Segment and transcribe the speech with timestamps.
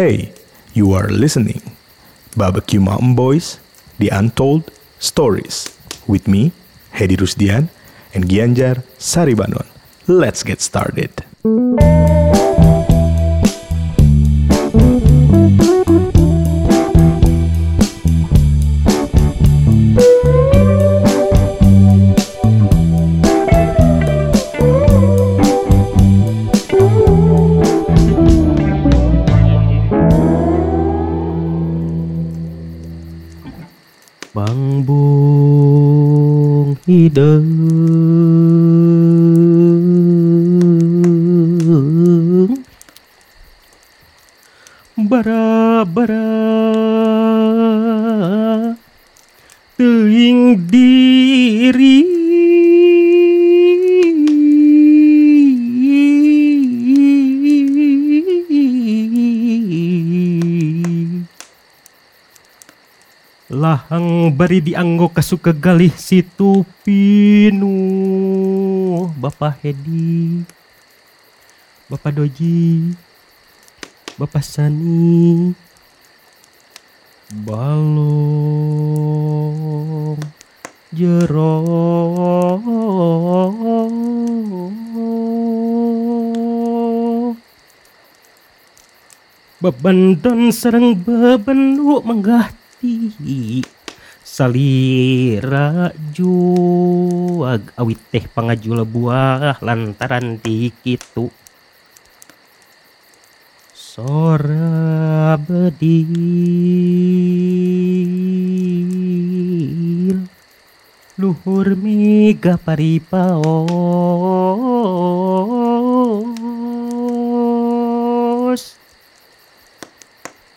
[0.00, 0.32] Hey,
[0.72, 1.60] you are listening.
[2.34, 3.60] Barbecue Mountain Boys,
[3.98, 5.76] The Untold Stories.
[6.06, 6.52] With me,
[6.94, 7.68] Hedi Rusdian,
[8.14, 9.66] and Gianjar Saribanon.
[10.08, 11.12] Let's get started.
[37.08, 37.42] đời
[64.40, 67.76] bari dianggo kasuka galih situ pinu
[69.20, 70.40] Bapak Hedi.
[71.92, 72.88] Bapak Doji.
[74.16, 75.52] Bapak Sani.
[77.44, 78.16] Balong
[80.88, 81.60] Jero.
[89.60, 93.68] Bebendon sereng bebenuk menggati
[94.40, 101.28] Salira juag awit teh pangajula buah lantaran dikitu
[103.76, 106.08] Sora bedil
[111.20, 113.20] Luhur miga paripaos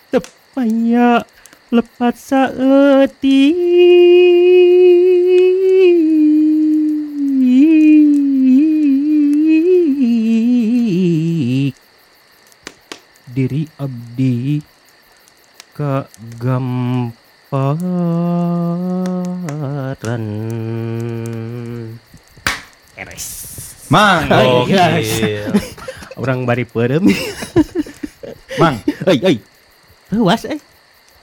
[0.08, 1.28] Tepaya
[1.73, 3.49] lepat saeti
[13.33, 14.62] Diri abdi
[15.73, 16.06] ka
[16.38, 17.17] gamparan
[22.94, 23.25] Eres.
[23.89, 24.78] Mang, Oh, oke.
[26.22, 27.09] Orang bari perem.
[28.62, 28.78] Mang,
[29.09, 29.38] Hei, hei
[30.13, 30.72] Ruas eh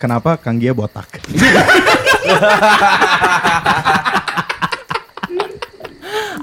[0.00, 1.20] kenapa Kang Gia botak?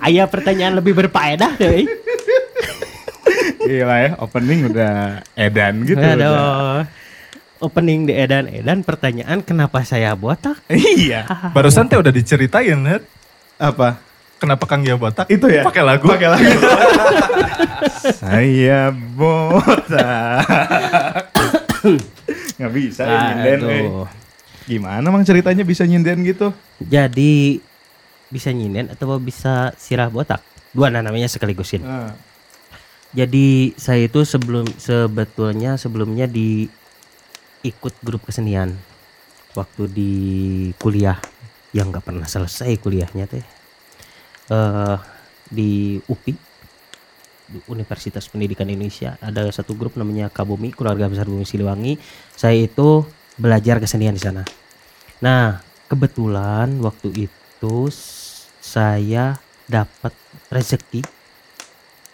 [0.05, 1.89] Ayah pertanyaan lebih berfaedah deh.
[3.65, 5.97] Gila ya, opening udah edan gitu.
[5.99, 6.13] udah.
[6.13, 6.85] Aduh.
[7.57, 10.61] Opening di Edan-Edan pertanyaan kenapa saya botak?
[10.69, 11.25] Iya,
[11.57, 13.01] barusan teh udah diceritain, Net.
[13.57, 13.97] Apa?
[14.37, 15.25] Kenapa Kang Gia botak?
[15.25, 15.65] Itu ya?
[15.65, 16.05] Pakai lagu.
[16.05, 16.45] Pakai lagu.
[18.21, 20.45] Saya botak.
[22.57, 23.59] Nggak bisa ya nyinden.
[23.69, 23.89] eh.
[24.67, 26.51] Gimana mang ceritanya bisa nyinden gitu?
[26.83, 27.61] Jadi
[28.27, 30.43] bisa nyinen atau bisa sirah botak?
[30.75, 31.81] Dua nah, namanya sekaliguskin.
[31.85, 32.11] Nah,
[33.15, 36.67] Jadi saya itu sebelum sebetulnya sebelumnya di
[37.63, 38.75] ikut grup kesenian
[39.55, 40.11] waktu di
[40.77, 41.17] kuliah
[41.73, 43.45] yang nggak pernah selesai kuliahnya teh
[44.47, 44.97] eh
[45.47, 46.46] di UPI
[47.67, 51.95] Universitas Pendidikan Indonesia ada satu grup namanya Kabumi Keluarga Besar Bumi Siliwangi
[52.35, 54.43] saya itu belajar kesenian di sana
[55.19, 57.77] nah kebetulan waktu itu
[58.59, 60.11] saya dapat
[60.47, 61.01] rezeki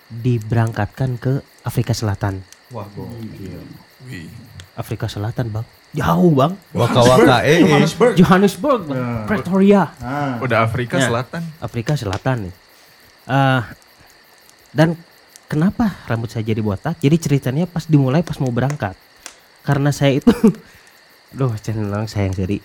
[0.09, 1.33] diberangkatkan ke
[1.63, 3.61] Afrika Selatan wah gokil.
[4.73, 7.59] Afrika Selatan bang jauh bang Waka-waka eh, eh.
[7.65, 8.13] Johannesburg.
[8.17, 8.97] Johannesburg Bang.
[8.97, 11.05] Nah, Pretoria Ah, Udah Afrika Ya.
[11.09, 11.41] Selatan.
[11.61, 12.55] Afrika Selatan nih
[13.23, 13.61] Eh,
[14.75, 14.99] dan
[15.53, 18.97] kenapa rambut saya jadi botak jadi ceritanya pas dimulai pas mau berangkat
[19.61, 20.33] karena saya itu
[21.33, 22.61] Duh, cenderung sayang jadi.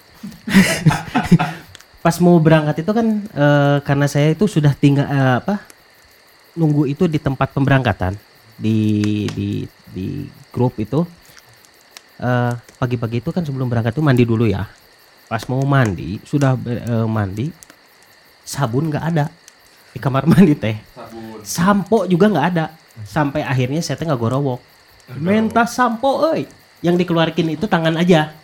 [2.04, 5.64] Pas mau berangkat itu kan eh, karena saya itu sudah tinggal eh, apa?
[6.52, 8.12] Nunggu itu di tempat pemberangkatan
[8.60, 11.00] di di di grup itu.
[12.20, 14.68] Eh, pagi-pagi itu kan sebelum berangkat itu mandi dulu ya.
[15.32, 17.48] Pas mau mandi, sudah eh, mandi
[18.44, 19.32] sabun nggak ada
[19.90, 20.76] di kamar mandi teh.
[21.42, 22.66] Sampo juga nggak ada.
[23.00, 24.60] Sampai akhirnya saya teh nggak gorowok.
[25.16, 26.44] Minta sampo, euy.
[26.78, 28.34] Yang dikeluarkan itu tangan aja.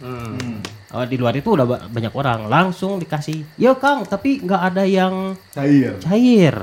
[0.90, 3.42] Oh, di luar itu udah ba- banyak orang langsung dikasih.
[3.54, 5.98] Ya Kang, tapi nggak ada yang cair.
[5.98, 6.54] cair.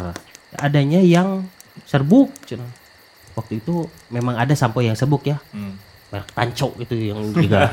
[0.56, 1.44] Adanya yang
[1.84, 2.31] serbuk.
[2.48, 2.68] cenah.
[3.36, 5.39] Waktu itu memang ada sampo yang serbuk ya.
[6.12, 7.68] Merek Tanco itu yang juga.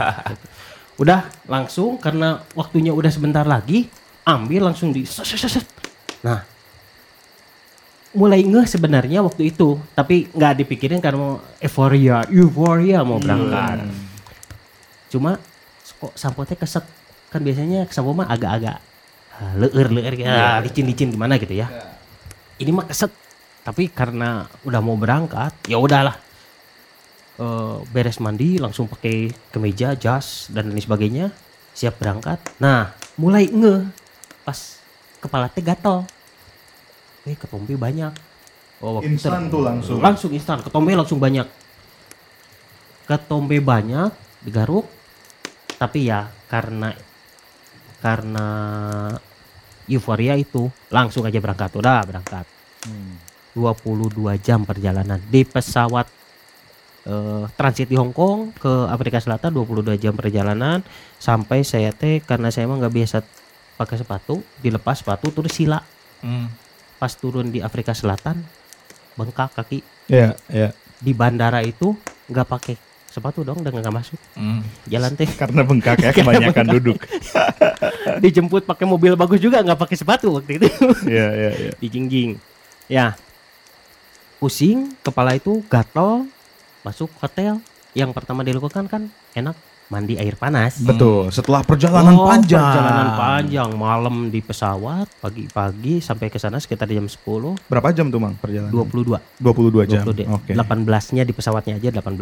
[1.03, 3.87] udah langsung karena waktunya udah sebentar lagi,
[4.27, 5.07] ambil langsung di.
[6.23, 6.43] Nah,
[8.17, 13.85] mulai ngeh sebenarnya waktu itu, tapi nggak dipikirin karena mau euforia, euforia mau berangkat.
[15.09, 15.41] cuma
[15.99, 16.85] kok sampo teh keset.
[17.29, 18.77] Kan biasanya sampo mah agak-agak
[19.41, 21.69] uh, leur leur ya licin licin gimana gitu ya.
[22.61, 23.13] Ini mah keset.
[23.65, 26.29] Tapi karena udah mau berangkat ya udahlah.
[27.39, 31.31] Eh, beres mandi langsung pakai kemeja jas dan lain sebagainya
[31.71, 32.43] siap berangkat.
[32.59, 33.87] Nah mulai nge
[34.43, 34.59] pas
[35.23, 36.03] kepala teh gatel
[37.29, 38.13] eh ketombe banyak.
[38.81, 39.99] Oh, waktu Instan tuh langsung.
[40.01, 40.65] langsung instan.
[40.65, 41.45] Ketombe langsung banyak.
[43.05, 44.11] Ketombe banyak
[44.45, 44.87] digaruk
[45.79, 46.95] tapi ya karena
[47.99, 48.47] karena
[49.91, 51.75] euforia itu langsung aja berangkat.
[51.75, 52.47] Udah berangkat.
[53.57, 55.19] 22 jam perjalanan.
[55.19, 56.07] Di pesawat
[57.09, 60.87] eh, transit di Hong Kong ke Afrika Selatan 22 jam perjalanan.
[61.19, 63.17] Sampai saya teh karena saya emang nggak biasa
[63.75, 65.83] pakai sepatu dilepas sepatu terus sila.
[66.23, 66.51] Hmm.
[66.99, 68.43] Pas turun di Afrika Selatan
[69.15, 69.83] bengkak kaki.
[70.09, 70.73] Ya, ya.
[70.99, 71.95] di bandara itu
[72.31, 72.75] nggak pakai
[73.09, 74.21] sepatu dong udah nggak masuk.
[74.37, 74.63] Hmm.
[74.87, 75.27] jalan teh.
[75.41, 76.99] Karena bengkak ya kebanyakan duduk.
[78.25, 80.69] dijemput pakai mobil bagus juga nggak pakai sepatu waktu itu.
[81.09, 81.73] Iya, iya, iya.
[81.81, 82.37] dijingjing
[82.87, 83.17] ya.
[84.39, 86.31] Pusing kepala itu gatel
[86.87, 87.59] masuk hotel.
[87.97, 92.61] Yang pertama dilakukan kan enak mandi air panas Betul, setelah perjalanan Oh, panjang.
[92.61, 97.25] perjalanan panjang malam di pesawat pagi-pagi sampai ke sana sekitar jam 10
[97.65, 98.69] Berapa jam tuh, Mang, perjalanan?
[98.69, 100.05] 22 22 jam.
[100.05, 100.27] 20 deh.
[100.29, 100.53] Oke.
[100.53, 102.13] 18-nya di pesawatnya aja 18.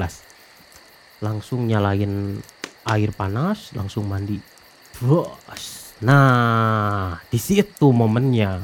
[1.18, 2.38] Langsung nyalain
[2.86, 4.38] air panas, langsung mandi.
[4.96, 5.96] Bros.
[6.00, 8.62] Nah, di situ momennya.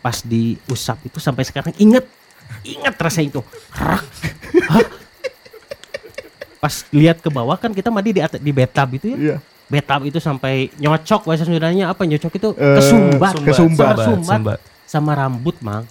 [0.00, 2.04] Pas diusap itu sampai sekarang inget.
[2.66, 3.40] Inget rasa itu.
[3.70, 4.04] Rak.
[4.68, 4.84] Hah?
[6.64, 9.16] Pas lihat ke bawah kan kita mandi di atas di bathtub itu ya.
[9.20, 9.36] Iya.
[9.64, 13.36] Bathtub itu sampai nyocok bahasa Sundanya apa nyocok itu Eh, kesumbat.
[13.36, 13.94] kesumbat.
[13.94, 14.58] Sama sumbat Sumbat.
[14.84, 15.84] sama rambut, Mang.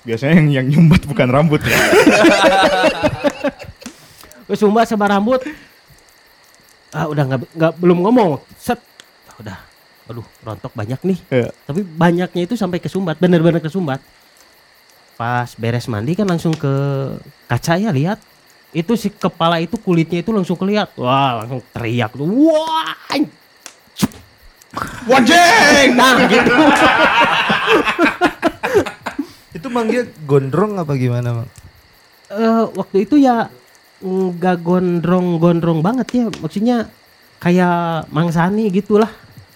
[0.00, 1.76] Biasanya yang yang nyumbat bukan rambut ya.
[4.46, 5.38] Kesumbat sama rambut.
[6.90, 8.30] Ah udah nggak nggak belum ngomong.
[8.56, 8.80] Set.
[9.28, 9.58] Ah, Udah.
[10.08, 11.18] Aduh, rontok banyak nih.
[11.30, 11.48] Iya.
[11.62, 14.02] Tapi banyaknya itu sampai kesumbat, bener-bener kesumbat.
[15.14, 16.72] Pas beres mandi kan langsung ke
[17.46, 18.18] kaca ya lihat.
[18.70, 20.94] Itu si kepala itu kulitnya itu langsung keliat.
[20.94, 22.26] Wah, langsung teriak tuh.
[22.26, 22.94] Wah.
[25.10, 25.98] Wajeng!
[25.98, 26.54] Nah, gitu.
[29.58, 31.50] Itu manggil gondrong apa gimana, Mang?
[32.30, 33.50] Eh, waktu itu ya
[34.00, 36.24] nggak gondrong-gondrong banget ya.
[36.38, 36.86] Maksudnya
[37.42, 39.10] kayak mangsani gitulah.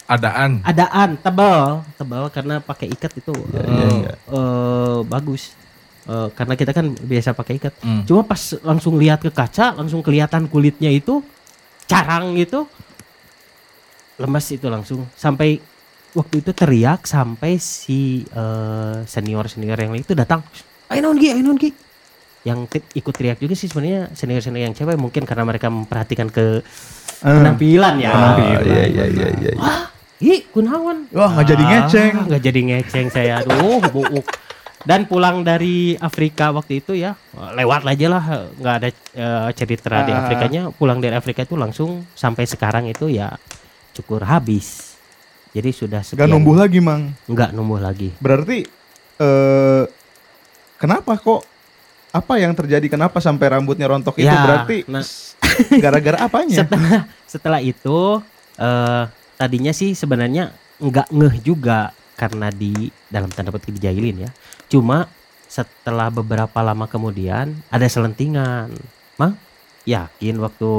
[0.04, 0.60] Adaan.
[0.68, 4.12] adaan tebal tebal karena pakai ikat itu iya, iya.
[4.12, 5.56] eh, bagus
[6.04, 8.04] Eh, karena kita kan biasa pakai ikat Hmm.
[8.04, 11.24] cuma pas langsung lihat ke kaca langsung kelihatan kulitnya itu
[11.84, 12.68] carang gitu
[14.14, 15.64] lemas itu langsung sampai
[16.12, 18.20] waktu itu teriak sampai si
[19.04, 20.44] senior senior yang lain itu datang
[20.86, 21.72] ayo non Gi, ayo non Gi."
[22.44, 26.60] yang ikut teriak juga sih sebenarnya senior senior yang cewek mungkin karena mereka memperhatikan ke
[27.24, 29.28] penampilan ya Ah, iya iya iya iya.
[29.40, 29.52] iya.
[29.56, 29.88] Wah,
[30.20, 31.08] ih kunaon.
[31.08, 32.12] Wah, nggak jadi ngeceng.
[32.14, 33.32] Ah, nggak jadi ngeceng saya.
[33.40, 34.28] Aduh, buuk.
[34.84, 40.12] Dan pulang dari Afrika waktu itu ya, lewat aja lah, nggak ada eh, cerita di
[40.12, 40.20] Ah.
[40.20, 40.68] Afrikanya.
[40.70, 43.32] Pulang dari Afrika itu langsung sampai sekarang itu ya
[43.92, 44.92] cukur habis.
[45.50, 46.28] Jadi sudah sekian.
[46.28, 47.16] numbuh lagi, Mang.
[47.24, 48.12] Nggak numbuh lagi.
[48.18, 48.66] Berarti
[49.14, 49.84] eh
[50.76, 51.46] kenapa kok
[52.10, 55.02] apa yang terjadi kenapa sampai rambutnya rontok itu Ya, berarti nah.
[55.84, 56.60] gara-gara apanya?
[56.60, 58.20] Setelah setelah itu
[58.54, 59.04] eh
[59.34, 64.30] tadinya sih sebenarnya nggak ngeh juga karena di dalam tanda petik dijahilin ya.
[64.66, 65.06] Cuma
[65.46, 68.74] setelah beberapa lama kemudian ada selentingan.
[69.14, 69.38] Mang,
[69.84, 70.70] yakin waktu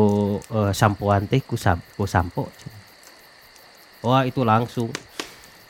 [0.43, 2.51] eh, sampoan teh ku, sam- ku sampo.
[4.01, 4.91] Wah, itu langsung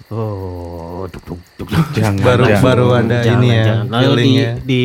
[0.06, 1.86] Oh, duk, duk, duk, duk.
[1.92, 2.62] Jangan, Baru jangan.
[2.62, 3.86] baru ada Jangan, ini ya, jangan.
[3.90, 4.52] Lalu di, feelingnya.
[4.62, 4.84] di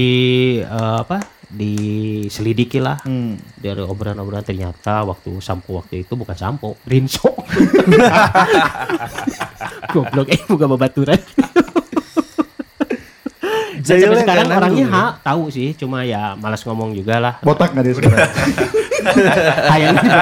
[0.62, 1.18] eh, apa?
[1.50, 3.36] Diselidiki lah Hmm.
[3.52, 7.26] dari obrolan-obrolan ternyata waktu sampo waktu itu bukan sampo, rinso.
[9.92, 11.20] Goblok eh bukan babaturan.
[13.80, 17.34] Sampai Jahilnya sekarang nggak orangnya ha, tahu sih, cuma ya malas ngomong juga lah.
[17.40, 18.30] Botak nggak dia sekarang?
[19.72, 20.12] Kayaknya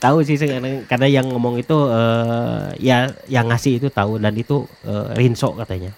[0.00, 4.64] tahu sih sekarang karena yang ngomong itu eh, ya yang ngasih itu tahu dan itu
[4.88, 5.92] eh, rinso katanya.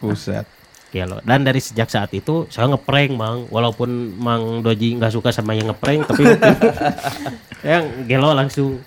[0.00, 0.44] Buset.
[0.90, 1.22] Gelo.
[1.22, 5.70] Dan dari sejak saat itu saya ngeprank Mang, walaupun Mang Doji nggak suka sama yang
[5.70, 6.26] ngeprank, tapi
[7.62, 8.82] saya gelo langsung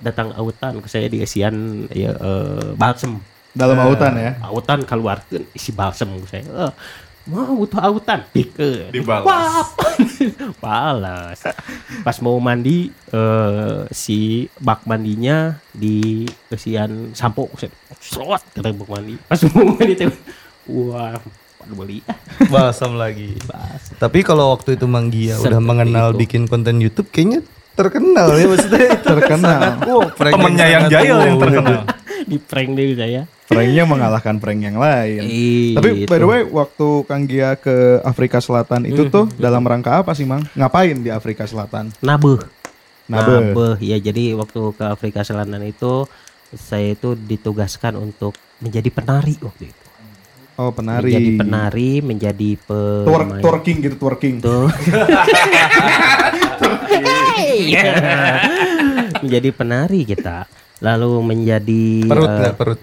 [0.00, 1.54] datang autan ke saya di kasihan
[1.92, 3.20] ya eh, balsem.
[3.52, 4.32] Dalam autan ya.
[4.42, 6.42] Autan keluarkan isi balsem saya.
[6.42, 6.72] Eh,
[7.22, 8.88] mau butuh autan, pike.
[8.90, 9.76] Dibalas.
[10.64, 11.40] Balas.
[12.00, 14.18] Pas mau mandi eh, si
[14.56, 17.52] bak mandinya di kesian sampo
[18.00, 19.14] slot kata bak mandi.
[19.22, 20.08] Pas mau mandi teh,
[20.66, 21.20] wah,
[21.68, 22.00] beli.
[22.48, 23.36] Balsam lagi.
[24.00, 26.18] Tapi kalau waktu itu Mang Gia Seperti udah mengenal itu.
[26.26, 29.60] bikin konten YouTube kayaknya terkenal ya maksudnya itu Terkenal.
[30.12, 31.80] prank Temennya yang jahil yang terkenal.
[32.26, 33.26] Di prank deh saya.
[33.46, 35.20] Pranknya mengalahkan prank yang lain.
[35.22, 36.30] Iya, Tapi by the itu.
[36.30, 40.46] way, waktu Kang Gia ke Afrika Selatan itu tuh dalam rangka apa sih, Mang?
[40.56, 41.92] Ngapain di Afrika Selatan?
[42.00, 42.40] Nabuh.
[43.10, 43.52] Nabe.
[43.52, 43.76] Nabuh.
[43.82, 46.08] Ya jadi waktu ke Afrika Selatan itu
[46.52, 49.80] saya itu ditugaskan untuk menjadi penari waktu itu.
[50.60, 51.16] Oh, penari.
[51.16, 53.40] Menjadi penari, menjadi Twerk, pemain.
[53.40, 54.34] twerking gitu, twerking.
[54.44, 54.68] Tuh.
[59.24, 60.44] menjadi penari kita.
[60.82, 62.80] Lalu menjadi perut eh, nggak perut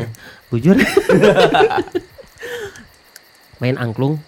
[0.54, 0.78] bujur.
[3.60, 4.22] main angklung.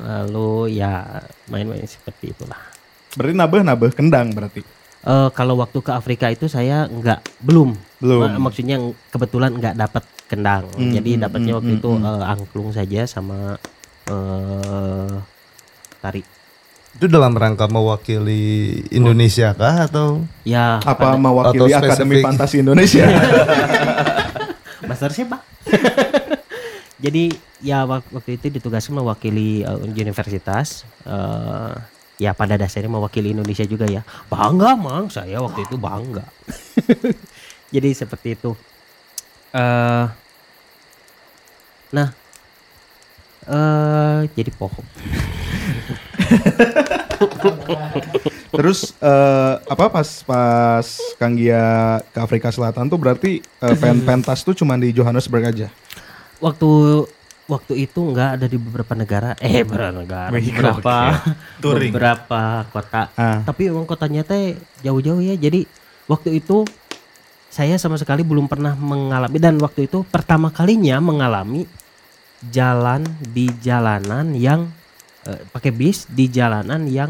[0.00, 1.04] Lalu ya
[1.52, 2.56] main-main seperti itulah.
[3.14, 4.64] Berarti nabeh nabeh kendang berarti.
[5.04, 8.24] Eh, kalau waktu ke Afrika itu saya nggak belum Belum.
[8.24, 8.80] Ma- maksudnya
[9.12, 12.04] kebetulan nggak dapat kendang Hmm, jadi hmm, dapatnya hmm, waktu hmm, itu hmm.
[12.08, 13.60] eh, angklung saja sama
[14.08, 15.12] eh
[16.00, 16.20] tari
[16.94, 18.42] itu dalam rangka mewakili
[18.88, 20.22] Indonesia kah atau?
[20.42, 22.24] Ya Apa pada- mewakili Atau Akademi spesifik.
[22.24, 23.04] Fantasi Indonesia?
[24.88, 25.40] Master siapa
[27.04, 31.72] jadi ya wak- waktu itu ditugaskan mewakili eh, universitas eh,
[32.16, 34.00] ya pada dasarnya mewakili Indonesia juga ya.
[34.26, 35.08] Bangga mang.
[35.08, 36.22] Saya waktu itu bangga.
[37.74, 38.54] Jadi seperti itu.
[39.50, 40.04] Eh
[41.90, 42.08] nah
[43.48, 44.84] eh jadi pohon
[48.54, 50.86] Terus eh, apa pas pas
[51.18, 55.68] Kang Gia ke Afrika Selatan tuh berarti eh, pen pentas tuh cuma di Johannesburg aja.
[56.42, 56.70] waktu
[57.48, 59.34] waktu itu nggak ada di beberapa negara.
[59.42, 60.30] Eh beberapa negara.
[60.30, 60.96] Mexico, beberapa
[61.62, 61.92] Touring.
[61.92, 63.02] beberapa kota.
[63.18, 63.42] Ah.
[63.42, 64.54] tapi emang kotanya teh
[64.86, 65.34] jauh-jauh ya.
[65.34, 65.66] Jadi
[66.06, 66.62] waktu itu
[67.50, 69.38] saya sama sekali belum pernah mengalami.
[69.42, 71.66] Dan waktu itu pertama kalinya mengalami
[72.50, 74.68] jalan di jalanan yang
[75.28, 77.08] eh, pakai bis di jalanan yang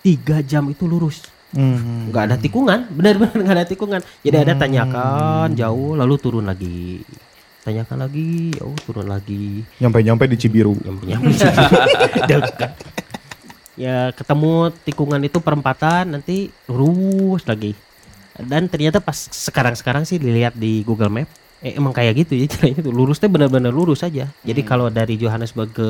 [0.00, 1.26] tiga jam itu lurus.
[1.50, 2.14] Hmm.
[2.14, 2.86] nggak ada tikungan.
[2.94, 4.00] Benar-benar nggak ada tikungan.
[4.22, 7.02] Jadi ada tanyakan jauh lalu turun lagi.
[7.66, 9.66] Tanyakan lagi jauh turun lagi.
[9.82, 10.78] Nyampe-nyampe di Cibiru.
[10.80, 11.34] nyampe
[12.30, 12.72] dekat.
[13.74, 17.74] Ya ketemu tikungan itu perempatan nanti lurus lagi.
[18.40, 21.28] Dan ternyata pas sekarang-sekarang sih dilihat di Google Map
[21.60, 25.70] eh, emang kayak gitu ya jalannya tuh lurusnya benar-benar lurus aja jadi kalau dari Johannesburg
[25.70, 25.88] ke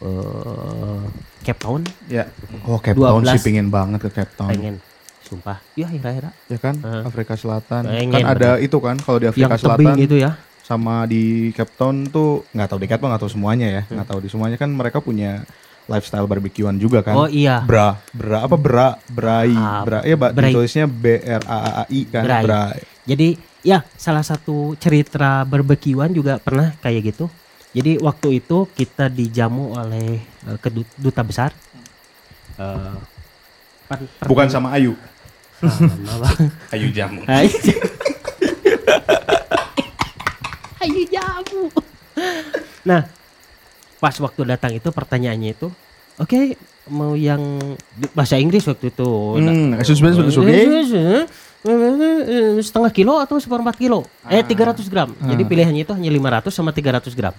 [0.00, 1.00] eh,
[1.42, 2.24] Cape Town Ya.
[2.64, 3.34] Oh, Cape Town 12.
[3.34, 4.50] sih pingin banget ke Cape Town.
[4.50, 4.76] pengen
[5.20, 6.74] sumpah ya akhir-akhir Ya kan?
[6.78, 7.02] Eh.
[7.04, 7.84] Afrika Selatan.
[7.84, 10.30] Pengen, kan ada itu kan kalau di yang Afrika tebing Selatan itu ya
[10.60, 13.82] sama di Cape Town tuh nggak tahu di Cape Town nggak tahu semuanya ya.
[13.86, 15.44] Nggak tahu di semuanya kan mereka punya
[15.84, 17.16] lifestyle barbekyuan juga kan.
[17.16, 20.52] oh iya Bra, bra apa bra, brai, Ah, bra, ya mbak brai.
[20.52, 22.44] ditulisnya B R A A A I kan, Brai.
[22.44, 22.78] brai.
[23.04, 23.28] Jadi
[23.60, 27.26] ya salah satu cerita berbekiwan juga pernah kayak gitu.
[27.70, 31.50] Jadi waktu itu kita dijamu oleh eh, keduta besar.
[32.56, 32.96] Eh,
[33.86, 34.96] per- per- Bukan sama Ayu.
[35.60, 36.48] Bang.
[36.74, 37.22] Ayu jamu.
[37.26, 37.50] Hai.
[40.78, 41.62] Ayo jamu.
[42.86, 43.02] Nah,
[43.98, 45.68] pas waktu datang itu pertanyaannya itu,
[46.16, 46.54] oke
[46.88, 47.58] mau yang
[48.14, 49.08] bahasa Inggris waktu itu.
[49.36, 50.14] Hmm, Nah, excuse me,
[51.64, 54.06] eh, eh, setengah kilo atau seperempat kilo?
[54.28, 55.10] Eh 300 gram.
[55.14, 57.34] Jadi pilihannya itu hanya 500 sama 300 gram.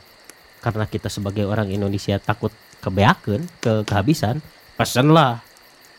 [0.60, 2.52] Karena kita sebagai orang Indonesia takut
[2.84, 4.44] kebeakan ke kehabisan
[4.76, 5.40] pesanlah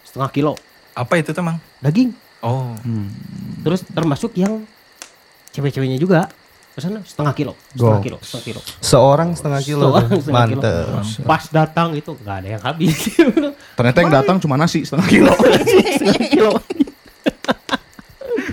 [0.05, 0.53] setengah kilo.
[0.93, 1.61] Apa itu teman?
[1.81, 2.13] daging.
[2.41, 2.73] Oh.
[3.61, 4.65] terus termasuk yang
[5.53, 6.33] cewek-ceweknya juga
[6.73, 8.05] pesan setengah kilo setengah Go.
[8.07, 8.61] kilo setengah kilo.
[8.81, 9.83] Seorang setengah kilo.
[9.85, 10.63] Seorang setengah kilo.
[10.65, 11.27] mantep.
[11.29, 12.97] Pas datang itu nggak ada yang habis.
[13.77, 15.33] Ternyata yang datang cuma nasi setengah kilo.
[16.01, 16.53] setengah kilo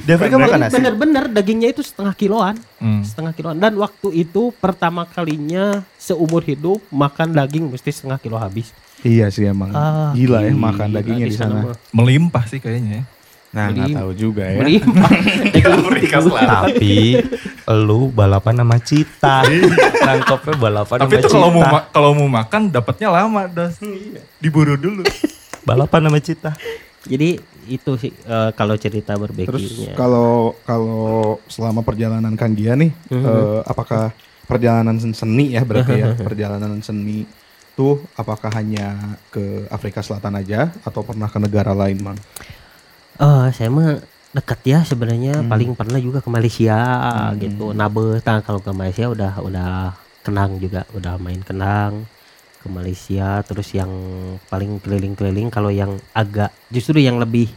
[0.07, 3.03] di Afrika makan nasi bener-bener dagingnya itu setengah kiloan Hmm.
[3.03, 8.71] setengah kiloan dan waktu itu pertama kalinya seumur hidup makan daging mesti setengah kilo habis
[8.99, 9.69] iya sih emang.
[9.69, 11.75] Ah, Gila ya gila makan dagingnya di sana.
[11.91, 13.03] Melimpah sih kayaknya ya.
[13.47, 14.59] Nah, nggak tahu juga ya.
[14.59, 15.11] Melimpah.
[15.79, 16.49] Afrika Selatan.
[16.67, 16.95] tapi
[17.67, 19.41] lu balapan sama cita
[19.99, 23.77] nangkepnya balapan Tapi sama itu kalau mau kalau mau makan dapatnya lama, Das.
[24.37, 25.03] Diburu dulu.
[25.61, 26.51] balapan sama cita
[27.07, 27.29] jadi
[27.67, 33.59] itu sih eh, kalau cerita Terus barbeque-nya kalau kalau selama perjalanan Kang Gia nih, eh,
[33.67, 34.11] apakah
[34.47, 37.27] perjalanan seni ya berarti ya perjalanan seni
[37.77, 42.19] tuh apakah hanya ke Afrika Selatan aja atau pernah ke negara lain, Mang?
[43.21, 44.01] Eh, saya mah
[44.33, 45.45] dekat ya sebenarnya.
[45.45, 46.79] Paling pernah juga ke Malaysia
[47.37, 47.75] gitu.
[47.77, 49.93] Nabe nah, kalau ke Malaysia udah udah
[50.25, 52.03] kenang juga udah main kenang
[52.67, 53.87] ke Malaysia terus yang
[54.51, 57.47] paling keliling-keliling kalau yang agak justru yang lebih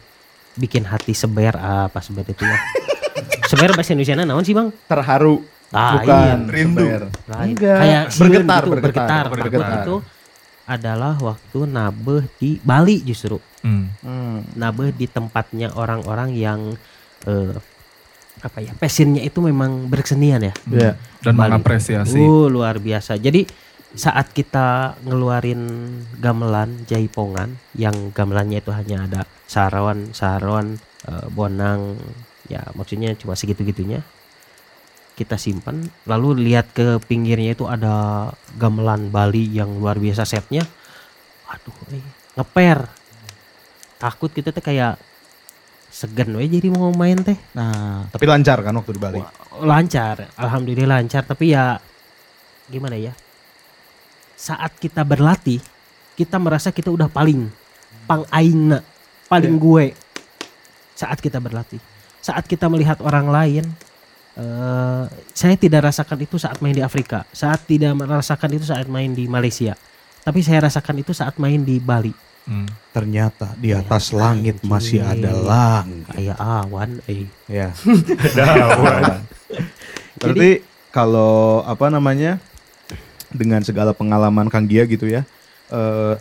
[0.55, 2.59] bikin hati seber apa seber itu ya
[3.51, 6.83] seber bahasa Indonesia naon sih bang Terharu, Ah, bukan Rindu.
[6.83, 7.03] seber.
[7.31, 7.55] Lain.
[7.55, 9.83] Enggak, kayak bergetar, gitu, bergetar, bergetar, bergetar.
[9.87, 9.97] Itu
[10.67, 13.39] adalah waktu nabeh di Bali justru.
[13.63, 13.87] Hmm.
[14.03, 14.43] Hmm.
[14.59, 16.75] Nabeh di tempatnya orang-orang yang
[17.23, 17.55] eh,
[18.43, 20.55] apa ya passionnya itu memang berkesenian ya.
[20.75, 20.93] Ya.
[21.23, 21.55] Dan Bali.
[21.55, 22.19] mengapresiasi.
[22.19, 23.15] Uh, luar biasa.
[23.15, 23.47] Jadi
[23.95, 25.63] saat kita ngeluarin
[26.23, 29.21] gamelan jaipongan yang gamelannya itu hanya ada
[29.51, 30.79] sarawan, sarawan,
[31.11, 31.99] eh, bonang,
[32.47, 34.03] ya maksudnya cuma segitu-gitunya.
[35.19, 40.65] Kita simpan, lalu lihat ke pinggirnya itu ada gamelan Bali yang luar biasa setnya.
[41.51, 42.01] Aduh, eh,
[42.39, 42.89] ngeper.
[44.01, 44.97] Takut kita tuh kayak
[45.91, 49.19] segan we jadi mau main teh Nah, tapi lancar kan waktu di Bali.
[49.61, 51.77] lancar alhamdulillah lancar tapi ya
[52.71, 53.11] gimana ya
[54.41, 55.61] saat kita berlatih
[56.17, 57.53] kita merasa kita udah paling
[58.09, 58.81] pang aingna
[59.29, 59.93] paling gue
[60.97, 61.77] saat kita berlatih
[62.25, 63.65] saat kita melihat orang lain
[64.41, 65.05] eh
[65.37, 69.29] saya tidak rasakan itu saat main di Afrika saat tidak merasakan itu saat main di
[69.29, 69.77] Malaysia
[70.25, 72.67] tapi saya rasakan itu saat main di Bali Hmm.
[72.91, 74.71] Ternyata di atas langit anjing.
[74.73, 76.09] masih ada langit.
[76.09, 77.29] kayak awan eh
[77.61, 77.69] Ya.
[80.19, 82.41] Berarti kalau apa namanya
[83.31, 85.23] dengan segala pengalaman Kang Gia gitu ya,
[85.71, 86.15] eh,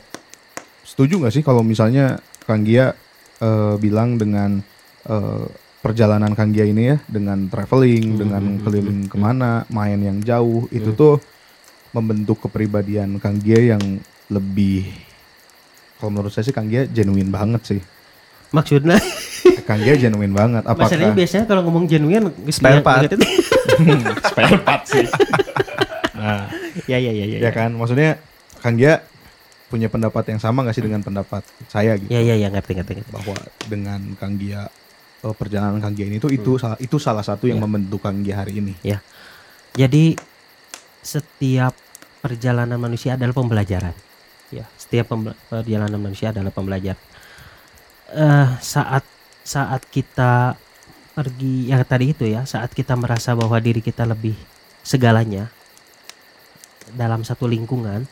[0.86, 2.94] setuju nggak sih kalau misalnya Kang Gia
[3.40, 4.62] eh, bilang dengan
[5.10, 5.46] eh,
[5.80, 10.92] perjalanan Kang Gia ini ya, dengan traveling, dengan keliling ke mana, main yang jauh, itu
[10.92, 11.24] tuh
[11.96, 13.82] membentuk kepribadian Kang Gia yang
[14.30, 14.86] lebih,
[15.98, 17.82] kalau menurut saya sih Kang Gia genuine banget sih.
[18.50, 18.98] maksudnya
[19.70, 20.66] Kang Gia genuine banget.
[20.66, 23.06] masalahnya Apakah biasanya kalau ngomong genuine Spare part.
[24.30, 25.06] spare part sih?
[26.20, 26.52] Nah,
[26.90, 28.18] ya ya ya ya ya kan maksudnya
[28.60, 29.06] Kang Gia
[29.70, 32.94] punya pendapat yang sama gak sih dengan pendapat saya gitu ya ya ya ngerti ngerti
[32.98, 33.12] ngerti.
[33.14, 33.38] bahwa
[33.70, 34.66] dengan Kang Gia
[35.22, 37.66] eh, perjalanan Kang Gia ini tuh itu salah itu salah satu yang Ya.
[37.70, 38.74] membentuk Kang Gia hari ini
[39.78, 40.18] Jadi
[41.00, 41.78] setiap
[42.20, 43.94] perjalanan manusia adalah pembelajaran.
[44.50, 45.14] Ya, setiap
[45.48, 46.98] perjalanan manusia adalah pembelajar.
[48.10, 49.06] Eh saat
[49.46, 50.58] saat kita
[51.14, 54.34] pergi yang tadi itu ya, saat kita merasa bahwa diri kita lebih
[54.82, 55.54] segalanya
[56.94, 58.06] dalam satu lingkungan,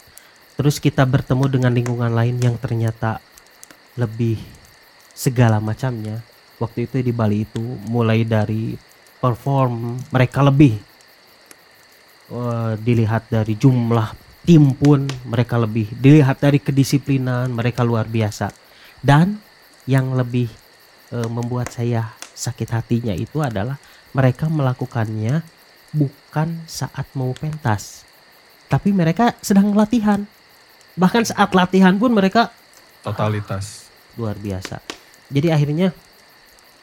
[0.58, 3.22] terus kita bertemu dengan lingkungan lain yang ternyata
[3.98, 4.38] lebih
[5.18, 6.22] segala macamnya.
[6.58, 8.74] Waktu itu di Bali itu mulai dari
[9.22, 10.78] perform mereka lebih.
[12.28, 14.14] Eh, dilihat dari jumlah
[14.46, 15.90] tim pun mereka lebih.
[15.94, 18.50] Dilihat dari kedisiplinan mereka luar biasa.
[19.02, 19.38] Dan
[19.86, 20.50] yang lebih
[21.14, 23.82] eh, membuat saya sakit hatinya itu adalah
[24.14, 25.42] mereka melakukannya
[25.94, 28.07] bukan saat mau pentas
[28.68, 30.28] tapi mereka sedang latihan
[30.98, 32.50] bahkan saat latihan pun mereka
[33.06, 33.88] Totalitas.
[34.18, 34.82] luar biasa.
[35.30, 35.94] Jadi akhirnya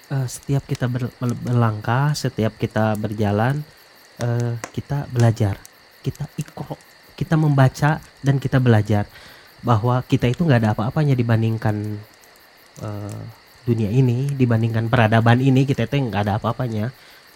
[0.09, 3.66] eh, setiap kita ber- ber- berlangkah, setiap kita berjalan,
[4.23, 5.59] eh, kita belajar,
[6.01, 6.79] kita ikro,
[7.18, 9.11] kita membaca dan kita belajar
[9.64, 11.99] bahwa kita itu nggak ada apa-apanya dibandingkan
[12.81, 13.23] eh,
[13.66, 16.94] dunia ini, dibandingkan peradaban ini kita itu nggak ada apa-apanya.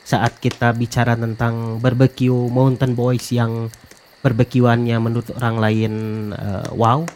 [0.08, 3.68] Saat kita bicara tentang barbecue mountain boys yang
[4.20, 5.92] barbekyuannya menurut orang lain
[6.34, 7.06] eh, wow,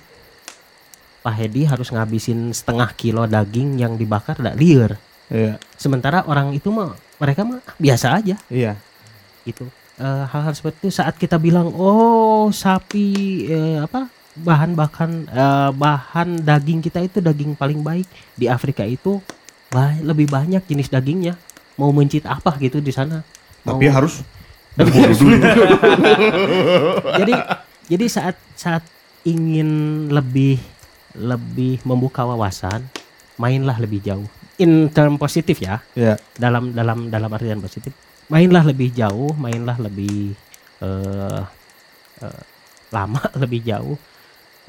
[1.23, 4.99] Pak Hedi harus ngabisin setengah kilo daging yang dibakar dak liar.
[5.31, 8.75] iya Sementara orang itu mah mereka mah biasa aja iya
[9.47, 9.67] gitu.
[9.99, 13.07] Eh, hal-hal seperti itu saat kita bilang oh sapi
[13.47, 19.23] eh, apa bahan bakan eh, bahan daging kita itu daging paling baik di Afrika itu
[19.71, 21.39] ba- lebih banyak jenis dagingnya.
[21.79, 23.23] Mau mencit apa gitu di sana.
[23.63, 24.27] Mau- tapi harus
[27.21, 27.35] jadi
[27.93, 28.81] jadi saat saat
[29.29, 30.57] ingin lebih
[31.13, 32.81] lebih membuka wawasan
[33.37, 34.25] mainlah lebih jauh.
[34.61, 35.85] In term positif ya.
[35.93, 36.17] Ya.
[36.37, 37.93] Dalam dalam dalam artian positif
[38.33, 40.33] mainlah lebih jauh mainlah lebih
[40.81, 41.43] eh
[42.25, 42.43] eh,
[42.89, 44.01] lama lebih jauh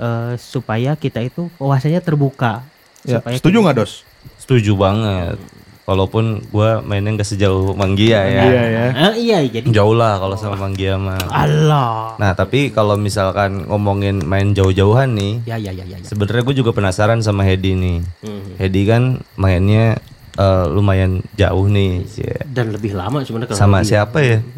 [0.03, 2.59] eh, supaya kita itu wawasannya terbuka.
[3.07, 3.23] Ya.
[3.23, 4.03] Supaya setuju nggak dos?
[4.39, 5.39] Setuju banget.
[5.83, 8.43] Walaupun gua mainnya nggak sejauh Manggia ya.
[8.47, 11.19] iya ya Eh, iya jadi Jauh lah kalau sama Manggia mah.
[11.27, 16.07] Allah Nah tapi kalau misalkan ngomongin main jauh-jauhan nih, ya ya ya ya, ya.
[16.07, 17.99] sebenarnya gue juga penasaran sama Hedi nih.
[18.23, 18.55] Hmm.
[18.55, 19.03] Hedi kan
[19.35, 19.99] mainnya
[20.33, 22.31] eh, lumayan jauh nih, cie.
[22.47, 23.89] dan lebih lama sebenarnya kalau sama lebih.
[23.91, 24.39] siapa ya?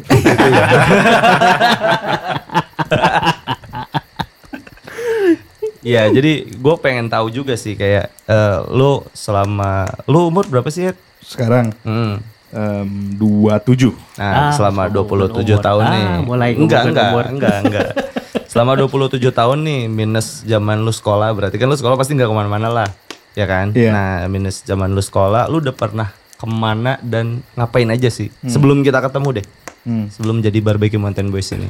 [5.86, 10.90] Ya jadi gue pengen tahu juga sih kayak eh, lu selama lu umur berapa sih
[10.90, 10.98] Ed?
[11.26, 12.22] Sekarang Hmm.
[12.48, 15.60] em, dua tujuh Nah, Ah, selama ngomongin 27 umur.
[15.60, 16.04] tahun Ah, nih.
[16.22, 17.24] mulai enggak, enggak, umur.
[17.28, 17.88] enggak, enggak.
[18.46, 22.34] Selama 27 tahun nih minus zaman lu sekolah berarti kan lu sekolah pasti nggak ke
[22.34, 22.88] mana-mana lah,
[23.34, 23.68] ya kan?
[23.70, 23.90] Iya.
[23.90, 28.32] Nah minus zaman lu sekolah, lu udah pernah ke mana dan ngapain aja sih?
[28.42, 29.46] Sebelum kita ketemu deh,
[29.82, 30.08] Hmm.
[30.08, 31.68] sebelum jadi barbecue mountain boys ini.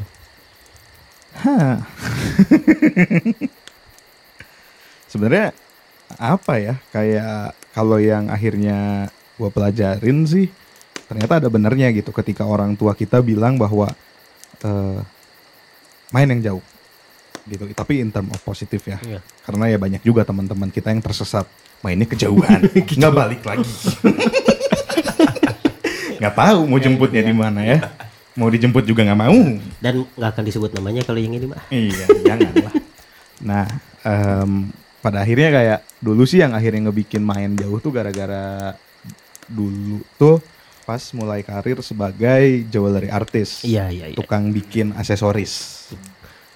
[1.37, 1.83] Hah.
[5.07, 5.51] sebenarnya
[6.15, 10.49] apa ya kayak kalau yang akhirnya gue pelajarin sih
[11.07, 13.93] ternyata ada benernya gitu ketika orang tua kita bilang bahwa
[14.65, 14.99] eh,
[16.11, 16.65] main yang jauh
[17.47, 17.65] gitu.
[17.73, 18.99] Tapi in term of positif ya.
[19.03, 19.21] Iya.
[19.47, 21.47] karena ya banyak juga teman-teman kita yang tersesat.
[21.81, 22.67] Mainnya kejauhan.
[22.99, 23.67] Nggak balik lagi.
[26.21, 27.79] Nggak tahu mau jemputnya di mana ya.
[28.37, 29.33] Mau dijemput juga nggak mau.
[29.81, 31.65] Dan nggak akan disebut namanya kalau yang ini mah.
[31.73, 32.73] Iya, jangan lah.
[33.41, 33.65] Nah,
[34.05, 34.69] em,
[35.01, 38.77] pada akhirnya kayak dulu sih yang akhirnya ngebikin main jauh tuh gara-gara
[39.47, 40.39] dulu tuh
[40.83, 43.63] pas mulai karir sebagai jewelry artist.
[43.63, 44.17] Iya iya iya.
[44.17, 45.91] Tukang bikin aksesoris.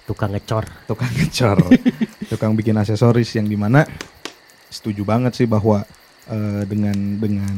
[0.06, 0.66] Tukang ngecor.
[0.86, 1.58] Tukang ngecor.
[2.30, 3.82] tukang bikin aksesoris yang di mana
[4.70, 5.82] setuju banget sih bahwa
[6.26, 7.54] eh, dengan dengan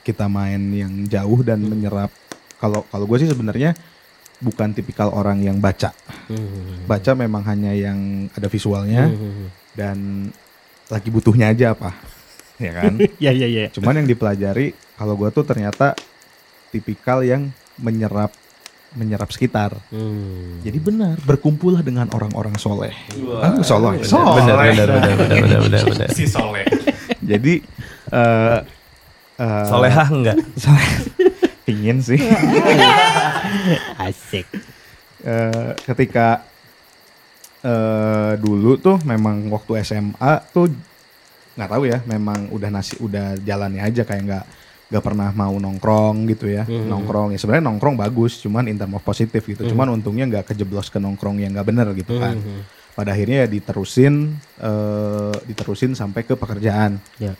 [0.00, 2.14] kita main yang jauh dan menyerap
[2.62, 3.74] kalau kalau gue sih sebenarnya
[4.38, 5.90] bukan tipikal orang yang baca
[6.30, 6.86] Hmm.
[6.86, 7.98] baca memang hanya yang
[8.32, 9.50] ada visualnya Hmm.
[9.74, 9.98] dan
[10.86, 11.90] lagi butuhnya aja apa
[12.62, 13.64] ya kan Iya iya iya.
[13.68, 15.98] cuman yang dipelajari kalau gua tuh ternyata
[16.68, 18.30] tipikal yang menyerap
[18.92, 20.60] menyerap sekitar Hmm.
[20.60, 22.92] jadi benar berkumpullah dengan orang-orang soleh
[23.36, 26.08] ah, soleh Benar, soleh benar, benar, benar, benar, benar, benar.
[26.12, 26.64] Si soleh.
[27.30, 27.54] jadi
[28.08, 28.58] eh
[29.34, 30.36] eh, Solehah enggak?
[30.54, 30.88] soleh
[31.62, 32.20] pingin sih
[33.98, 34.46] Asik.
[35.22, 36.44] eh, ketika
[37.62, 40.18] eh dulu tuh memang waktu SMA
[40.50, 40.66] tuh
[41.52, 44.44] nggak tahu ya memang udah nasi udah jalannya aja kayak nggak
[44.88, 46.64] nggak pernah mau nongkrong gitu ya.
[46.64, 49.64] Nongkrong ya sebenarnya nongkrong bagus cuman in term of positif gitu.
[49.64, 52.36] Cuman untungnya nggak kejeblos ke nongkrong yang nggak bener gitu kan.
[52.92, 57.00] Pada akhirnya ya diterusin eh diterusin sampai ke pekerjaan.
[57.16, 57.32] Ya.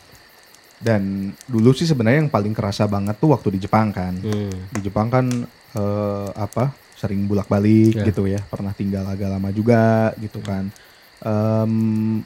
[0.82, 4.18] dan dulu sih sebenarnya yang paling kerasa banget tuh waktu di Jepang kan.
[4.18, 4.50] Hmm.
[4.74, 5.30] di Jepang kan
[5.72, 8.04] eh, apa sering bolak balik Ya.
[8.04, 8.42] gitu ya.
[8.42, 10.74] Pernah tinggal agak lama juga gitu kan.
[11.20, 12.18] Em,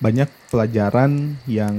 [0.00, 1.12] banyak pelajaran
[1.44, 1.76] yang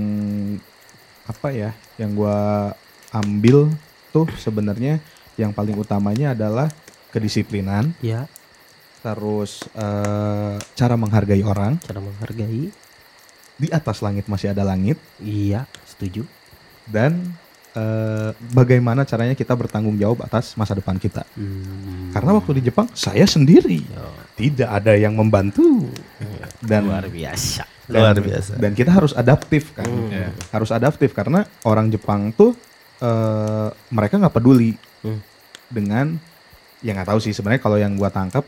[1.24, 2.72] apa ya yang gua
[3.12, 3.74] ambil
[4.10, 5.02] tuh sebenarnya
[5.36, 6.70] yang paling utamanya adalah
[7.10, 8.30] kedisiplinan Ya.
[9.02, 12.70] terus eh, cara menghargai orang Cara menghargai.
[13.58, 15.66] di atas langit masih ada langit Iya.
[15.86, 16.26] Setuju.
[16.86, 17.34] dan
[17.72, 22.12] eh, bagaimana caranya kita bertanggung jawab atas masa depan kita Hmm.
[22.12, 23.88] Karena waktu di Jepang saya sendiri,
[24.34, 25.90] tidak ada yang membantu
[26.60, 27.64] dan Luar biasa.
[27.86, 28.52] dan- Luar biasa.
[28.56, 30.32] Dan kita harus adaptif kan, Ya.
[30.50, 32.56] harus adaptif karena orang Jepang tuh
[32.98, 35.18] eh, mereka nggak peduli Hmm.
[35.68, 36.22] dengan,
[36.80, 38.46] ya nggak tahu sih sebenarnya kalau yang gua tangkap,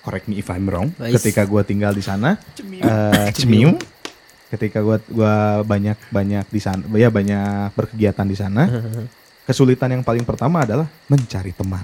[0.00, 1.18] correct me if I'm wrong, Nice.
[1.18, 3.74] ketika gua tinggal di sana, eh, cemiu,
[4.48, 8.62] ketika gua gua banyak banyak di sana, ya banyak berkegiatan di sana,
[9.50, 11.82] kesulitan yang paling pertama adalah mencari teman.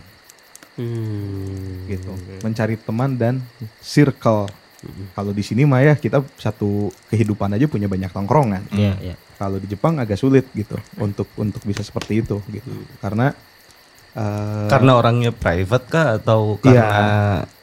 [0.75, 1.87] Hmm.
[1.87, 2.11] gitu
[2.41, 3.39] mencari teman dan
[3.79, 4.51] circle
[5.13, 9.15] kalau di sini mah ya kita satu kehidupan aja punya banyak tongkrongan Iya iya.
[9.35, 13.33] kalau di Jepang agak sulit gitu untuk untuk bisa seperti itu gitu karena
[14.13, 16.85] eh, Karena orangnya private kah atau Iya.
[16.85, 17.09] karena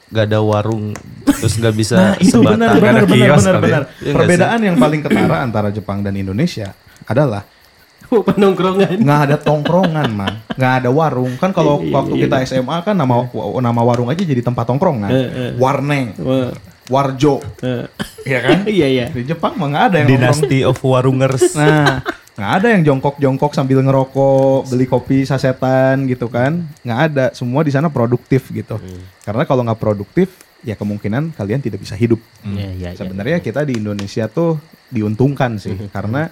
[0.07, 0.91] gak ada warung
[1.23, 2.59] terus gak bisa nah itu sebatang?
[2.59, 3.61] benar benar ada benar benar ya?
[3.61, 6.73] benar Iya nggak perbedaan yang paling ketara antara Jepang dan Indonesia
[7.05, 7.43] adalah
[8.11, 8.99] penongkrongan.
[8.99, 12.93] nggak ada tongkrongan man nggak ada warung kan kalau Iya, waktu iya, kita SMA kan
[12.93, 13.23] nama
[13.57, 15.51] nama warung aja jadi tempat tongkrongan Eh, eh.
[15.55, 16.11] warneng
[16.91, 17.39] warjo
[18.27, 19.05] ya kan Iya iya.
[19.07, 21.55] di Jepang mah nggak ada yang nongkrong Dynasty of Warungers.
[21.55, 22.03] Nah,
[22.35, 26.67] nggak ada yang jongkok-jongkok sambil ngerokok, beli kopi sasetan gitu kan.
[26.83, 27.25] Nggak ada.
[27.33, 28.77] Semua di sana produktif gitu.
[29.23, 30.29] Karena kalau nggak produktif,
[30.61, 32.21] ya kemungkinan kalian tidak bisa hidup.
[32.43, 32.89] Iya iya.
[32.93, 32.97] iya.
[32.97, 36.27] Sebenarnya kita di Indonesia tuh diuntungkan sih, karena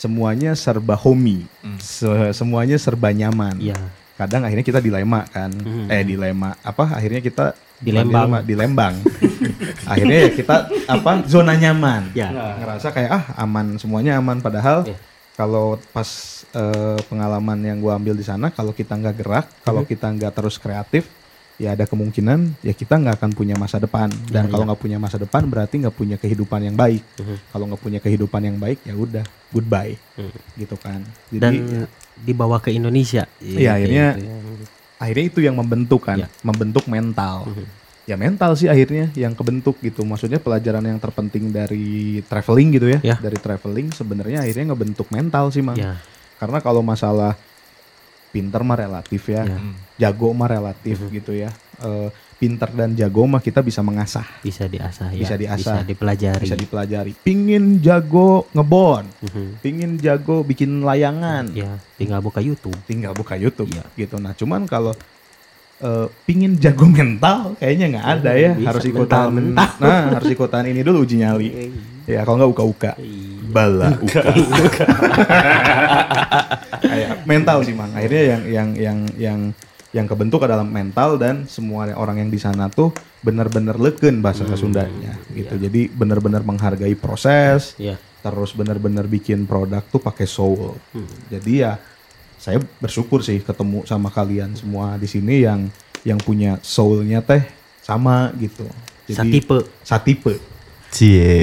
[0.00, 1.44] semuanya serba homey,
[1.76, 3.60] Se- semuanya serba nyaman.
[3.60, 3.76] Iya.
[4.16, 5.52] Kadang akhirnya kita dilema kan,
[5.86, 6.96] eh dilema apa?
[6.96, 8.24] Akhirnya kita Di bukan Lembang.
[8.24, 8.94] dilema, di Lembang.
[9.92, 11.12] akhirnya ya kita apa?
[11.24, 12.28] Zona nyaman Ya.
[12.32, 14.96] ngerasa kayak ah aman semuanya aman padahal Iya.
[15.32, 16.08] kalau pas
[16.50, 19.88] eh, pengalaman yang gua ambil di sana kalau kita nggak gerak kalau Mhm.
[19.88, 21.08] kita nggak terus kreatif
[21.60, 24.68] ya ada kemungkinan ya kita nggak akan punya masa depan dan Iya, kalau iya.
[24.72, 27.36] nggak punya masa depan berarti nggak punya kehidupan yang baik Mhm.
[27.52, 29.20] kalau nggak punya kehidupan yang baik ya udah
[29.50, 30.38] goodbye Mhm.
[30.56, 31.84] gitu kan Dan jadi
[32.16, 33.24] dibawa ke Indonesia.
[33.38, 34.36] Iya, akhirnya- Gitu ya.
[34.98, 36.28] akhirnya itu yang membentuk kan Iya.
[36.40, 37.64] membentuk mental Mhm.
[38.02, 42.98] ya mental sih akhirnya yang kebentuk gitu maksudnya pelajaran yang terpenting dari traveling gitu ya
[43.04, 43.16] Ya.
[43.16, 46.00] dari traveling sebenarnya akhirnya ngebentuk mental sih mang Ya.
[46.36, 47.36] karena kalau masalah
[48.30, 49.58] pinter mah relatif ya, Ya.
[50.00, 55.08] jago mah relatif gitu ya Eh, pinter dan jago mah kita bisa mengasah Bisa diasah
[55.10, 55.18] ya.
[55.18, 55.56] Bisa diasah.
[55.56, 56.42] Bisa dipelajari.
[56.42, 59.48] bisa dipelajari pingin jago ngebon Mhm.
[59.58, 62.76] pingin jago bikin layangan Ya, tinggal buka YouTube.
[62.84, 63.84] tinggal buka YouTube Iya.
[63.96, 64.92] gitu nah cuman kalau
[65.80, 69.70] eh, pingin jago mental kayaknya nggak ada ya Bisa, harus ikutan mental-mental.
[69.80, 71.48] nah harus ikutan ini dulu uji nyali
[72.04, 72.92] ya kalau nggak uka uka
[73.50, 74.22] bala uka.
[77.30, 77.92] mental sih mang.
[77.92, 79.40] Akhirnya yang yang yang yang
[79.90, 82.94] yang kebentuk adalah mental dan semua orang yang di sana tuh
[83.26, 85.58] benar-benar leken bahasa Sundanya gitu.
[85.58, 87.98] Jadi benar-benar menghargai proses Iya.
[88.20, 90.78] terus benar-benar bikin produk tuh pakai soul.
[91.32, 91.80] Jadi ya
[92.40, 95.68] saya bersyukur sih ketemu sama kalian semua di sini yang
[96.06, 97.44] yang punya soulnya teh
[97.84, 98.64] sama gitu.
[99.10, 99.66] Satipe.
[99.82, 100.38] satipe
[100.90, 101.34] Cie.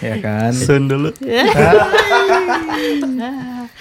[0.00, 0.52] ya kan?
[0.52, 1.10] Sun dulu.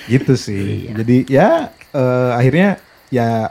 [0.07, 0.91] gitu sih.
[0.91, 3.49] Jadi ya eh, akhirnya ya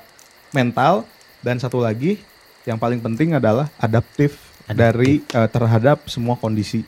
[0.50, 1.04] mental
[1.40, 2.20] dan satu lagi
[2.62, 6.84] yang paling penting adalah adaptif dari eh, terhadap semua kondisi.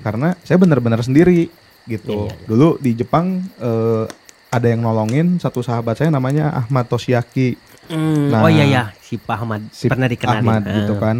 [0.00, 1.50] Karena saya benar-benar sendiri
[1.86, 2.26] gitu.
[2.26, 2.46] Iya, iya, iya.
[2.46, 4.04] dulu di Jepang eh,
[4.46, 7.58] ada yang nolongin satu sahabat saya namanya Ahmad Toshiaki.
[7.86, 10.42] Hmm, Nah, oh iya ya, si Pak Ahmad si pernah dikenalin.
[10.42, 10.74] Ahmad Ah.
[10.74, 11.16] gitu kan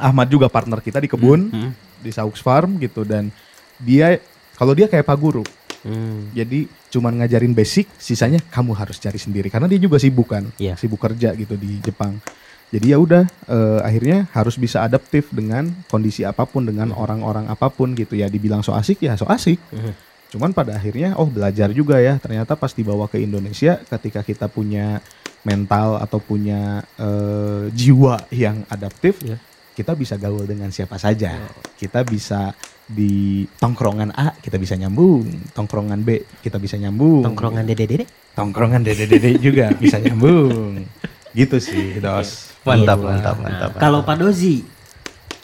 [0.00, 1.72] Ahmad juga partner kita di kebun Hmm.
[2.00, 3.28] di Saux Farm gitu dan
[3.76, 4.16] dia
[4.54, 5.44] kalau dia kayak Pak Guru
[5.80, 6.28] Hmm.
[6.36, 10.76] Jadi cuman ngajarin basic, sisanya kamu harus cari sendiri karena dia juga sibuk kan, Iya.
[10.76, 12.20] sibuk kerja gitu di Jepang.
[12.68, 17.66] Jadi ya udah eh, akhirnya harus bisa adaptif dengan kondisi apa pun dengan orang-orang apa
[17.66, 18.28] pun gitu ya.
[18.28, 19.56] Dibilang so asik ya so asik.
[19.72, 19.92] Mhm.
[20.30, 22.20] Cuman pada akhirnya oh belajar juga ya.
[22.20, 25.00] Ternyata pas dibawa ke Indonesia ketika kita punya
[25.42, 29.40] mental atau punya eh, jiwa yang adaptif, Iya.
[29.80, 31.40] Kita bisa gaul dengan siapa saja.
[31.74, 32.52] Kita bisa
[32.84, 35.24] di tongkrongan A kita bisa nyambung,
[35.56, 38.04] tongkrongan B kita bisa nyambung, Tongkrongan dede-dede.
[38.36, 40.84] tongkrongan dede-dede juga bisa nyambung.
[41.32, 42.52] Gitu sih, Dos.
[42.60, 43.06] Mantap, Iya.
[43.08, 43.70] mantap, mantap.
[43.80, 44.60] Kalau Pak Dozi,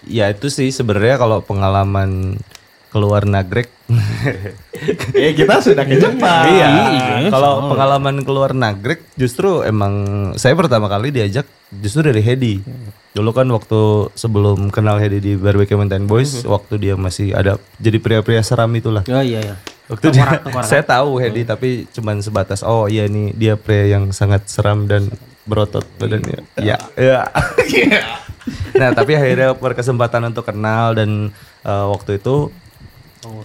[0.06, 2.38] Ya itu sih sebenarnya kalau pengalaman
[2.96, 3.68] keluar nagrek.
[5.16, 6.44] Eh kita sudah ke Jepang.
[6.52, 6.68] iya.
[6.68, 9.92] iya, Kalau pengalaman keluar nagrek justru emang
[10.36, 12.60] saya pertama kali diajak justru dari Hedi.
[13.16, 17.96] Dulu kan waktu sebelum kenal Hedi di Barbecue Mountain Boys, waktu dia masih ada jadi
[18.00, 19.04] pria-pria seram itulah.
[19.08, 19.56] oh iya ya.
[19.86, 24.44] Waktu dia, saya tahu Hedi tapi cuman sebatas oh iya nih dia pria yang sangat
[24.48, 25.08] seram dan
[25.48, 26.44] berotot badannya.
[26.60, 26.76] Iya.
[26.98, 27.20] Iya.
[28.80, 31.32] nah, tapi akhirnya berkesempatan untuk kenal dan
[31.64, 32.50] eh, waktu itu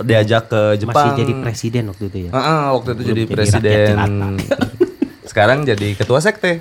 [0.03, 1.13] diajak ke Jepang.
[1.13, 2.31] Masih jadi presiden waktu itu ya.
[2.33, 3.97] Ah, ah, waktu itu Belum jadi jadi presiden.
[5.29, 6.59] Sekarang jadi ketua sekte.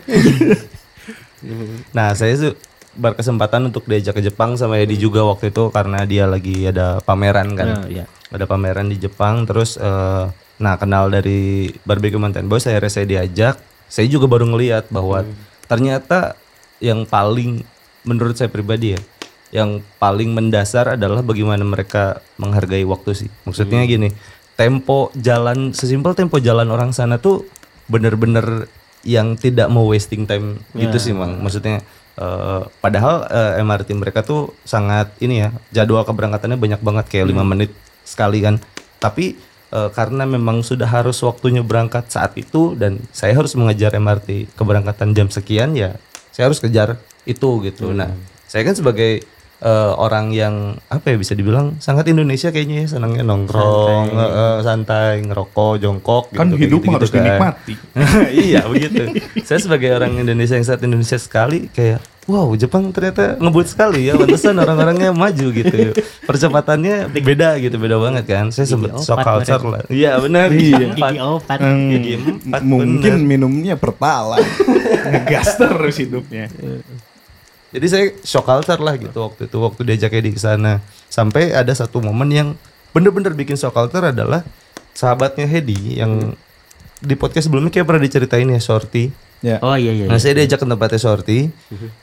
[1.97, 2.55] nah, saya tuh
[2.95, 7.55] berkesempatan untuk diajak ke Jepang sama Edi juga waktu itu karena dia lagi ada pameran
[7.55, 7.67] kan.
[7.67, 8.05] Nah, iya.
[8.31, 10.25] Ada pameran di Jepang terus eh,
[10.61, 13.57] nah kenal dari Barbecue Mountain Boys akhirnya saya diajak.
[13.91, 15.27] Saya juga baru ngeliat bahwa
[15.67, 16.39] ternyata
[16.79, 17.67] yang paling
[18.07, 19.01] menurut saya pribadi ya
[19.51, 23.31] yang paling mendasar adalah bagaimana mereka menghargai waktu sih.
[23.43, 24.15] Maksudnya gini,
[24.55, 27.47] tempo jalan sesimpel tempo jalan orang sana tuh
[27.91, 28.71] bener-bener
[29.03, 31.43] yang tidak mau wasting time gitu sih, Mang.
[31.43, 31.83] Maksudnya
[32.15, 37.43] eh, padahal eh, MRT mereka tuh sangat ini ya, jadwal keberangkatannya banyak banget kayak lima
[37.43, 37.75] menit
[38.07, 38.63] sekali kan.
[39.03, 39.35] Tapi
[39.75, 45.11] eh, karena memang sudah harus waktunya berangkat saat itu dan saya harus mengejar MRT keberangkatan
[45.11, 45.99] jam sekian ya,
[46.31, 47.91] saya harus kejar itu gitu.
[47.91, 48.15] Nah,
[48.47, 49.27] saya kan sebagai
[49.61, 50.55] eh, orang yang
[50.89, 56.53] apa ya bisa dibilang sangat Indonesia kayaknya ya senangnya nongkrong, santai, santai ngerokok, jongkok Kan
[56.53, 57.39] gitu, hidup kayak harus gitu-gitu kan.
[57.39, 57.75] dinikmati.
[58.49, 59.03] iya begitu.
[59.45, 64.15] Saya sebagai orang Indonesia yang saat Indonesia sekali kayak wow Jepang ternyata ngebut sekali ya
[64.15, 65.93] pantesan orang-orangnya maju gitu.
[66.25, 68.55] Percepatannya beda gitu beda banget kan.
[68.55, 69.83] Saya opat shock culture lah.
[69.91, 70.49] Iya benar.
[70.55, 70.95] Iya.
[70.95, 71.59] Gigi opat.
[71.59, 73.27] Hmm, Gigi empat, mungkin bener.
[73.27, 74.39] minumnya pertala.
[75.11, 76.47] Ngegas terus hidupnya.
[77.71, 80.83] Jadi saya shock culture lah gitu waktu itu waktu diajak Edi ke sana.
[81.07, 82.49] Sampai ada satu momen yang
[82.91, 84.43] bener-bener bikin shock culture adalah
[84.95, 86.35] sahabatnya Hedi yang
[87.01, 89.09] di podcast sebelumnya kayak pernah diceritain ya Shorty.
[89.41, 89.57] Ya.
[89.65, 90.05] Oh iya iya.
[90.05, 90.23] Nah iya.
[90.23, 91.49] saya diajak ke tempatnya Shorty,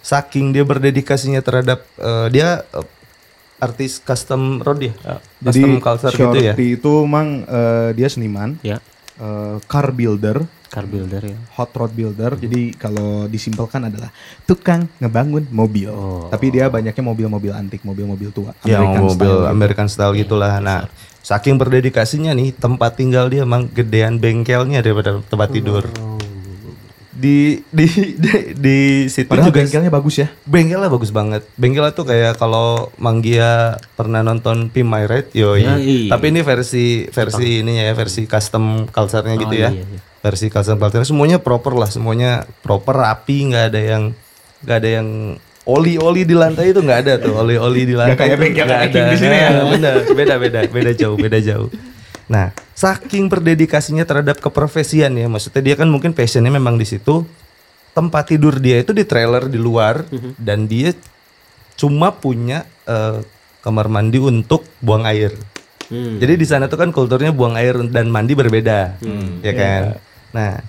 [0.01, 2.88] saking dia berdedikasinya terhadap eh, dia eh,
[3.62, 6.53] artis custom road ya, eh, Jadi custom culture gitu ya.
[6.58, 8.82] Shorty itu emang eh, dia seniman, Ya,
[9.21, 11.38] eh, car builder, car builder ya.
[11.56, 12.36] hot rod builder.
[12.36, 14.12] Jadi kalau disimpelkan adalah
[14.43, 15.89] tukang ngebangun mobil.
[15.89, 16.27] Oh.
[16.27, 18.51] Tapi dia banyaknya mobil-mobil antik, mobil-mobil tua.
[18.67, 19.51] Ya American mobil style gitu.
[19.51, 20.53] American style gitulah.
[20.60, 20.80] Nah
[21.23, 25.84] saking berdedikasinya nih tempat tinggal dia emang gedean bengkelnya daripada tempat tidur.
[27.17, 28.77] Di di di, di
[29.10, 30.30] situ Padahal juga bengkelnya bagus ya.
[30.45, 31.41] Bengkelnya bagus banget.
[31.58, 35.65] Bengkelnya tuh kayak kalau Manggia pernah nonton Pimp My Ride, yoi.
[35.65, 36.13] Ya, iya.
[36.13, 39.73] Tapi ini versi versi ininya ya, versi custom culture-nya gitu Oh, ya.
[39.73, 39.99] iya, iya.
[40.28, 44.04] Versi custom culture semuanya proper lah, semuanya proper rapi, nggak ada yang
[44.60, 45.08] nggak ada yang
[45.63, 48.20] oli-oli di lantai itu nggak ada tuh, oli-oli di lantai.
[48.20, 49.50] kayak bengkel packing di sini ya.
[49.72, 51.72] Bener, beda beda beda jauh, beda jauh.
[52.28, 57.24] Nah, saking berdedikasinya terhadap keprofesian ya, maksudnya dia kan mungkin passionnya memang di situ,
[57.96, 60.04] tempat tidur dia itu di trailer di luar
[60.36, 60.92] dan dia
[61.80, 63.24] cuma punya eh,
[63.63, 65.32] kamar mandi untuk buang air.
[65.88, 66.20] Hmm.
[66.20, 69.00] Jadi di sana tuh kan kulturnya buang air dan mandi berbeda,
[69.40, 69.84] ya kan.
[70.38, 70.62] Nah,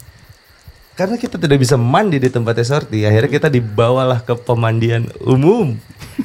[0.94, 5.76] karena kita tidak bisa mandi di tempatnya sorti, akhirnya kita dibawalah ke pemandian umum.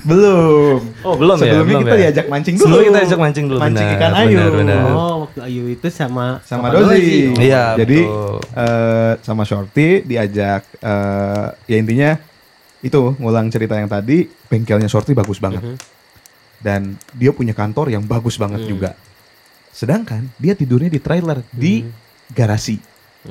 [0.01, 0.81] Belum.
[1.05, 2.01] Oh belum ya, Sebelumnya belum kita ya.
[2.01, 2.65] diajak mancing dulu.
[2.65, 3.59] Sebelum kita ajak mancing dulu.
[3.59, 4.27] Mancing benar, ikan ayu.
[4.33, 4.79] benar, benar.
[4.89, 7.37] Oh, waktu Ayu itu sama sama Papa Dozi.
[7.37, 8.37] Iya, Jadi betul.
[8.57, 12.11] eh, sama Shorty diajak eh, ya intinya
[12.81, 15.61] itu ngulang cerita yang tadi bengkelnya Shorty bagus banget.
[15.61, 15.77] Mhm.
[16.57, 16.81] Dan
[17.13, 18.69] dia punya kantor yang bagus banget Hmm.
[18.71, 18.91] juga.
[19.69, 21.85] Sedangkan dia tidurnya di trailer di
[22.29, 22.81] garasi.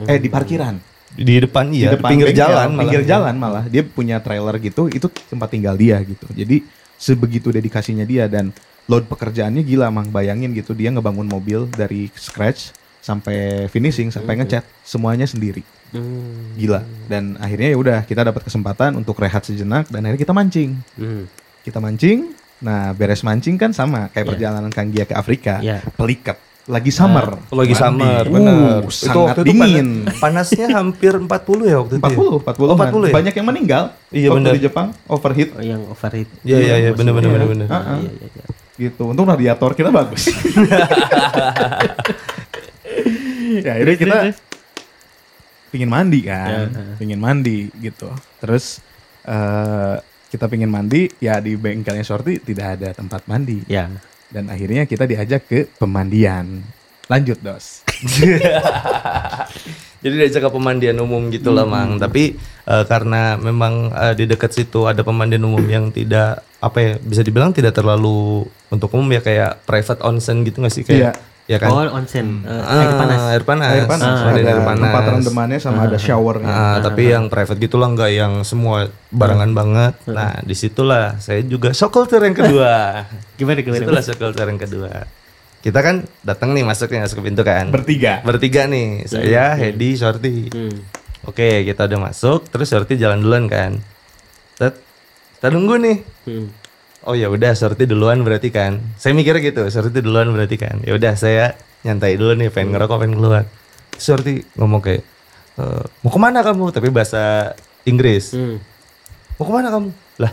[0.04, 0.74] Eh di parkiran.
[1.12, 2.80] Di depan di iya, depan pinggir bengkel, jalan malah.
[2.80, 6.64] pinggir jalan malah dia punya trailer gitu itu tempat tinggal dia gitu jadi
[6.96, 8.48] sebegitu dedikasinya dia dan
[8.88, 14.64] load pekerjaannya gila mang bayangin gitu dia ngebangun mobil dari scratch sampai finishing sampai ngecat
[14.80, 15.60] semuanya sendiri
[15.92, 16.56] Hmm.
[16.56, 20.80] gila dan akhirnya ya udah kita dapat kesempatan untuk rehat sejenak dan akhirnya kita mancing
[20.96, 21.28] Hmm.
[21.60, 25.84] kita mancing nah beres mancing kan sama kayak perjalanan Kang Gia ke Afrika Iya.
[25.92, 27.82] pelikat lagi summer Oh, lagi Mandi.
[28.06, 28.80] summer, Uh, benar.
[28.86, 31.26] sangat waktu itu dingin panas- panasnya hampir 40
[31.64, 32.02] ya waktu itu.
[32.02, 32.14] ya?
[32.14, 33.12] 40, 40, Oh, 40 ya?
[33.12, 34.52] Banyak yang meninggal Iya, waktu benar.
[34.52, 36.28] di Jepang, overheat Oh, yang overheat.
[36.42, 37.34] Iya, iya, iya, benar, benar, Iya.
[37.34, 37.66] benar, benar.
[37.68, 38.44] Ah, iya, iya, iya.
[38.80, 39.02] gitu.
[39.04, 40.22] Untung radiator kita bagus.
[43.58, 44.18] ya, akhirnya kita
[45.68, 48.08] pingin mandi kan, pingin mandi gitu.
[48.38, 48.78] Terus
[49.22, 49.96] eh
[50.28, 53.60] kita pingin mandi, ya di bengkelnya Shorty tidak ada tempat mandi.
[53.66, 53.88] Ya.
[54.32, 56.64] Dan akhirnya kita diajak ke pemandian.
[57.06, 57.84] Lanjut, Dos.
[60.02, 62.00] Jadi diajak ke pemandian umum gitu lah, Mang.
[62.00, 66.92] Tapi eh, karena memang eh, di dekat situ ada pemandian umum yang tidak apa ya,
[66.98, 71.58] bisa dibilang tidak terlalu untuk umum ya kayak private onsen gitu nggak sih kayak ya
[71.58, 71.68] kan?
[71.68, 72.42] Oh, onsen.
[72.42, 73.20] Eh, Ah, air panas.
[73.28, 73.70] Air panas.
[73.70, 74.82] Air panas, Pemandian ada air panas.
[74.84, 76.48] tempat rendemannya sama ada showernya.
[76.48, 79.94] Ah, tapi yang private gitulah nggak yang semua barengan banget.
[80.06, 82.72] Nah, di situlah saya juga culture yang kedua.
[83.38, 83.74] Gimana gimana?
[83.74, 84.92] Di situlah shock culture yang kedua.
[85.62, 87.70] Kita kan datang nih masuknya masuk ke pintu kan.
[87.70, 88.18] Bertiga.
[88.26, 90.50] Bertiga nih, saya, Hedi, Shorty.
[90.50, 90.74] Hmm.
[91.22, 93.78] Oke, kita udah masuk, terus Shorty jalan duluan kan.
[94.58, 94.74] Tet,
[95.38, 95.96] kita nunggu nih.
[96.26, 96.50] Hmm.
[97.02, 98.78] Oh ya udah, Shorty duluan berarti kan.
[98.94, 100.78] Saya mikirnya gitu, Shorty duluan berarti kan.
[100.86, 103.44] Ya udah, saya nyantai dulu nih, pengen ngerokok, pengen keluar.
[103.98, 105.02] Shorty ngomong kayak,
[105.58, 105.62] "E,
[106.06, 106.70] mau ke mana kamu?
[106.70, 108.30] Tapi bahasa Inggris.
[108.38, 108.62] Hmm.
[109.34, 109.90] Mau ke mana kamu?
[110.22, 110.32] Lah,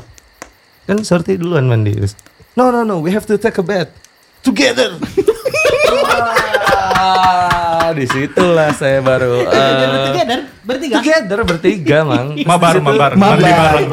[0.85, 1.97] kan Shorty duluan mandi.
[2.53, 3.89] No no no, we have to take a bath
[4.45, 4.93] together.
[6.99, 9.41] Wah, di situlah saya baru.
[9.41, 10.95] eh, Together bertiga.
[10.99, 12.27] Together bertiga, Mang.
[12.49, 13.89] Mabar, Di situ- mabar, mandi bareng.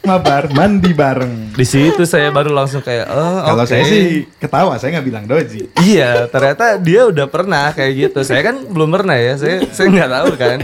[0.00, 1.32] Mabar, mandi bareng.
[1.52, 4.02] Di situ saya baru langsung kayak, oh Kalau oke." saya sih
[4.34, 5.72] ketawa, saya nggak bilang doji.
[5.78, 8.20] Iya, ternyata dia udah pernah kayak gitu.
[8.22, 9.34] Saya kan belum pernah ya.
[9.34, 10.58] Saya saya nggak tahu kan.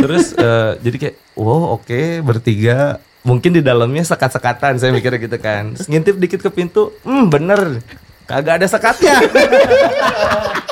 [0.00, 2.98] Terus eh, jadi kayak, wow oke bertiga.
[3.20, 4.78] Mungkin di dalamnya sekat-sekatan.
[4.78, 5.74] Saya mikirnya gitu kan.
[5.74, 7.82] Terus ngintip dikit ke pintu, hmm bener.
[8.24, 9.18] Kagak ada sekatnya.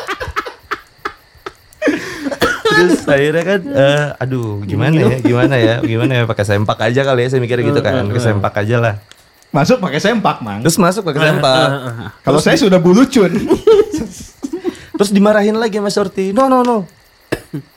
[2.79, 7.27] Terus akhirnya kan, eh, aduh gimana ya, gimana ya, gimana ya, pakai sempak aja kali
[7.27, 8.95] ya, saya mikirnya gitu kan, pakai sempak aja lah.
[9.49, 10.61] Masuk pakai sempak, Mang.
[10.61, 11.67] Terus masuk pakai sempak.
[12.21, 13.33] Kalau saya sudah bulucun.
[14.99, 16.37] Terus dimarahin lagi sama Shorty.
[16.37, 16.85] No no no.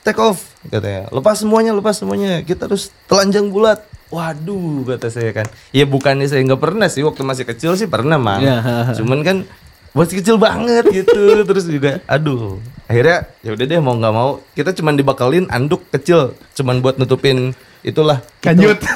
[0.03, 1.07] Take off katanya.
[1.15, 2.43] Lepas semuanya, lepas semuanya.
[2.43, 3.87] Kita harus telanjang bulat.
[4.11, 5.47] Waduh kata saya kan.
[5.71, 8.43] Ya bukannya saya nggak pernah sih waktu masih kecil sih pernah mang.
[8.43, 8.91] Ya.
[8.99, 9.47] Cuman kan
[9.91, 11.23] masih kecil banget gitu.
[11.49, 12.59] Terus juga aduh.
[12.87, 16.35] Akhirnya ya udah deh mau nggak mau kita cuman dibakalin anduk kecil.
[16.55, 18.79] Cuman buat nutupin itulah Kanjut.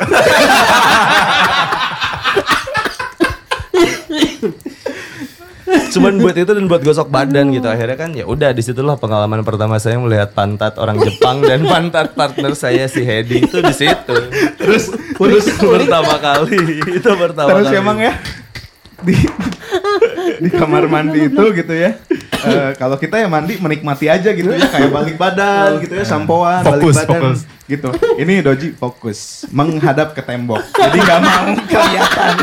[5.96, 7.68] cuman buat itu dan buat gosok badan gitu.
[7.72, 12.12] Akhirnya kan ya udah di situlah pengalaman pertama saya melihat pantat orang Jepang dan pantat
[12.20, 14.16] partner saya si Hedi itu di situ.
[14.60, 15.46] Terus terus.
[15.56, 17.80] pertama kali itu pertama terus kali.
[17.80, 18.14] emang ya?
[19.04, 19.16] Di
[20.36, 21.96] di kamar mandi itu gitu ya.
[22.42, 26.62] eh, kalau kita ya mandi menikmati aja gitu ya kayak balik badan gitu ya sampoan
[26.62, 27.40] balik Fokus, badan fokus.
[27.66, 27.90] gitu.
[28.16, 30.62] Ini Doji fokus menghadap ke tembok.
[30.72, 32.34] Jadi nggak mau kelihatan.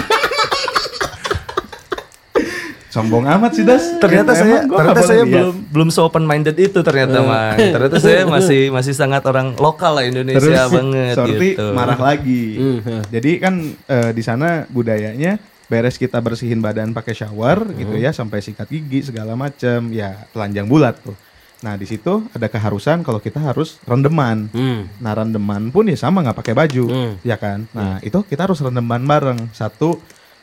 [2.89, 3.97] Sombong amat sih Das.
[3.97, 5.33] ternyata saya ternyata saya lihat.
[5.33, 9.97] belum belum so open minded itu ternyata man ternyata saya masih masih sangat orang lokal
[9.97, 12.45] lah Indonesia Terus banget Sorti gitu marah lagi.
[12.61, 13.55] Hmm, Jadi kan
[13.89, 15.41] eh, di sana budayanya
[15.73, 20.69] beres kita bersihin badan pakai shower gitu ya sampai sikat gigi segala macam ya telanjang
[20.69, 21.17] bulat tuh.
[21.65, 24.53] Nah di situ ada keharusan kalau kita harus rendeman.
[24.53, 24.85] Hmm.
[25.01, 27.13] Nah rendeman pun ya sama nggak pakai baju, Hmm.
[27.25, 27.65] ya kan.
[27.73, 29.97] Nah itu kita harus rendeman bareng satu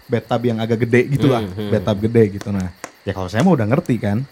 [0.09, 2.49] bathtub yang agak gede gitulah, Hmm, bathtub gede gitu.
[2.49, 2.73] Nah
[3.05, 4.25] ya kalau saya mau udah ngerti kan.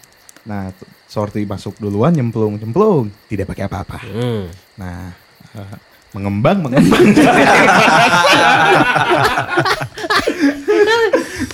[0.49, 0.73] Nah
[1.05, 4.01] sorti masuk duluan nyemplung nyemplung tidak pakai apa-apa.
[4.01, 4.49] Hmm.
[4.81, 5.13] Nah,
[5.53, 5.77] eh,
[6.15, 7.03] mengembang mengembang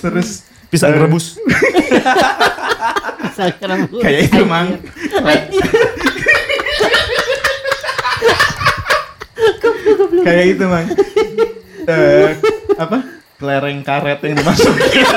[0.04, 1.38] terus Pisang eh, rebus.
[4.02, 4.74] kayak itu mang.
[10.26, 10.86] Kayak itu mang.
[11.86, 12.28] Eh,
[12.74, 12.98] apa?
[13.38, 15.06] Kelereng karet yang dimasukin.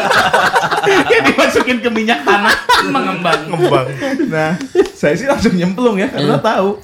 [0.87, 2.53] Yang dimasukin ke minyak tanah.
[2.93, 3.49] Mengembang.
[3.49, 3.87] Ngembang.
[4.29, 4.55] nah
[4.93, 6.79] saya sih langsung nyemplung ya karena tahu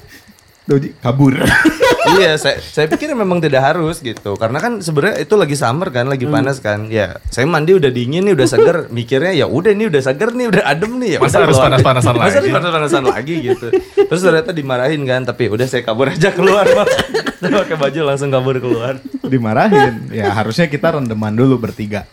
[0.64, 1.36] Doji kabur
[2.16, 4.36] iya, saya saya pikir memang tidak harus gitu.
[4.36, 6.88] Karena kan sebenarnya itu lagi summer kan, lagi panas kan.
[6.88, 8.76] Ya, saya mandi udah dingin nih, udah seger.
[8.96, 11.18] Mikirnya ya udah nih udah seger nih, udah adem nih ya.
[11.20, 12.36] Masa harus panas-panasan Masa lagi?
[12.40, 13.66] harus panas-panasan lagi gitu.
[14.08, 16.64] Terus ternyata dimarahin kan, tapi udah saya kabur aja keluar,
[17.40, 18.96] pakai baju langsung kabur keluar.
[19.24, 22.04] dimarahin ya harusnya kita rendeman dulu bertiga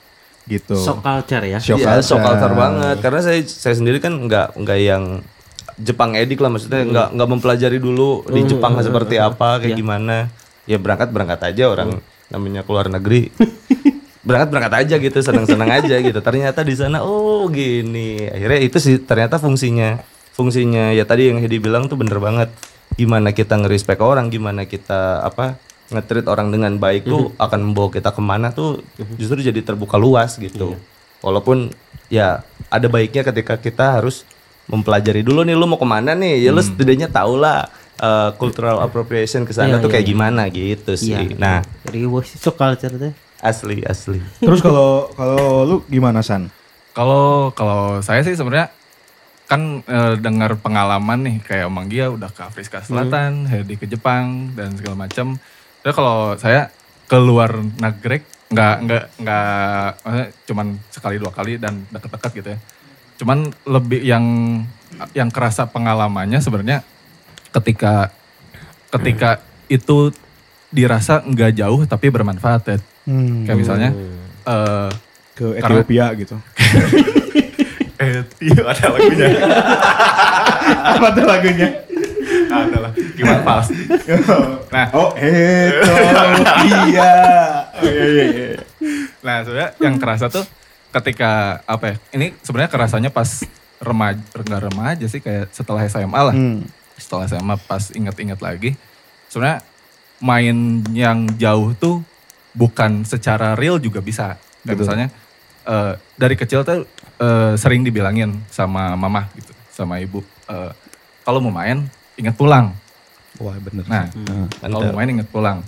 [0.43, 1.59] gitu Shock culture ya.
[1.59, 2.51] Shock Iya, shock culture.
[2.51, 2.95] culture banget.
[2.99, 5.03] Karena saya saya sendiri kan nggak nggak yang
[5.82, 10.29] Jepang edik lah maksudnya nggak nggak mempelajari dulu di Jepang seperti apa kayak gimana.
[10.69, 13.34] Ya berangkat berangkat aja orang namanya keluar negeri.
[14.27, 16.19] berangkat berangkat aja gitu senang-senang aja gitu.
[16.21, 18.29] Ternyata di sana oh gini.
[18.29, 19.97] Akhirnya itu sih ternyata fungsinya
[20.38, 22.49] fungsinya ya tadi yang Hedi bilang tuh bener banget.
[22.95, 25.57] Gimana kita ngerespek orang, gimana kita apa
[25.91, 28.79] ngetrit orang dengan baik tuh akan membawa kita ke mana tuh
[29.19, 30.79] justru jadi terbuka luas gitu.
[31.21, 31.71] Walaupun
[32.07, 34.27] ya ada baiknya ketika kita harus
[34.72, 37.67] mempelajari dulu nih lu mau ke mana nih ya lu setidaknya tau lah
[37.99, 40.11] eh, cultural appropriation ke sana Iya, tuh iya, kayak iya.
[40.15, 41.11] gimana gitu sih.
[41.13, 41.36] Iya.
[41.36, 43.13] Nah Dari shock culture teh.
[43.41, 44.22] asli asli.
[44.38, 46.47] terus kalau kalau lu gimana san
[46.91, 48.67] Kalau kalau saya sih sebenarnya
[49.45, 54.51] kan eh, dengar pengalaman nih kayak Mang Gia udah ke Afrika Selatan, Hedi ke Jepang
[54.53, 55.36] dan segala macam.
[55.82, 56.72] Jadi kalau saya
[57.05, 62.59] keluar negeri nggak nggak nggak maksudnya cuman sekali dua kali dan deket-deket gitu ya.
[63.22, 64.26] Cuman lebih yang
[65.13, 66.82] yang kerasa pengalamannya sebenarnya
[67.53, 68.09] ketika
[68.89, 70.09] ketika itu
[70.74, 72.78] dirasa nggak jauh tapi bermanfaat ya.
[73.45, 73.89] Kayak misalnya
[74.41, 74.89] eh
[75.38, 76.36] ke Karena- Ethiopia gitu
[78.01, 79.28] eh iya ada lagunya.
[80.97, 81.69] apa tuh lagunya
[82.51, 82.91] ada lah.
[83.15, 83.67] Gimana Pals?
[84.74, 86.24] Nah, oh Ethiopia
[87.76, 88.47] oh, iya, iya, iya.
[89.19, 90.47] Nah, sebenarnya yang kerasa tuh
[90.91, 91.31] ketika
[91.63, 91.95] apa ya?
[92.11, 93.43] Ini sebenarnya kerasanya pas
[93.79, 96.35] remaja, enggak remaja sih kayak setelah SMA lah.
[96.35, 96.67] Hmm.
[96.95, 98.77] Setelah SMA pas inget-inget lagi,
[99.27, 99.65] sebenarnya
[100.21, 100.57] main
[100.93, 102.05] yang jauh tuh
[102.53, 104.37] bukan secara real juga bisa.
[104.61, 104.81] Kayak Betul.
[104.85, 105.07] misalnya
[105.61, 106.85] eh, dari kecil tuh
[107.17, 110.71] eh, sering dibilangin sama mama gitu, sama ibu, eh,
[111.21, 111.85] kalau mau main
[112.17, 112.73] inget pulang.
[113.39, 114.45] wah bener Nah, Hmm.
[114.61, 115.65] kalau mau main inget pulang.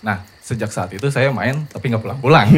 [0.00, 2.48] Nah, sejak saat itu saya main tapi nggak pulang-pulang.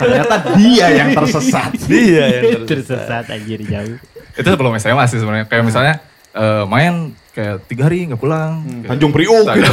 [0.00, 1.70] ternyata dia yang tersesat.
[1.86, 3.24] Dia yang Tersesat.
[3.30, 3.96] Anjir jauh.
[4.36, 5.46] itu sebelum SMA sih sebenarnya.
[5.48, 5.94] Kayak misalnya
[6.36, 8.64] eh, main kayak tiga hari nggak pulang.
[8.84, 9.72] Kayak, Tanjung Priok "Tak, gitu.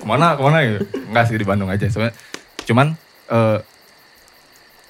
[0.00, 0.78] ke mana ke mana gitu.
[1.08, 1.84] Enggak sih di Bandung aja.
[1.88, 2.14] Sebenarnya
[2.68, 2.86] cuman
[3.32, 3.58] eh,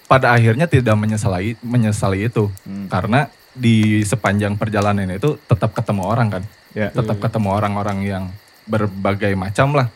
[0.08, 2.50] pada akhirnya tidak menyesali menyesali itu.
[2.88, 6.44] Karena di sepanjang perjalanan itu tetap ketemu orang kan.
[6.76, 6.94] Ya.
[6.94, 8.24] tetap ketemu orang-orang yang
[8.68, 9.88] berbagai macam lah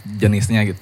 [0.00, 0.80] jenisnya gitu.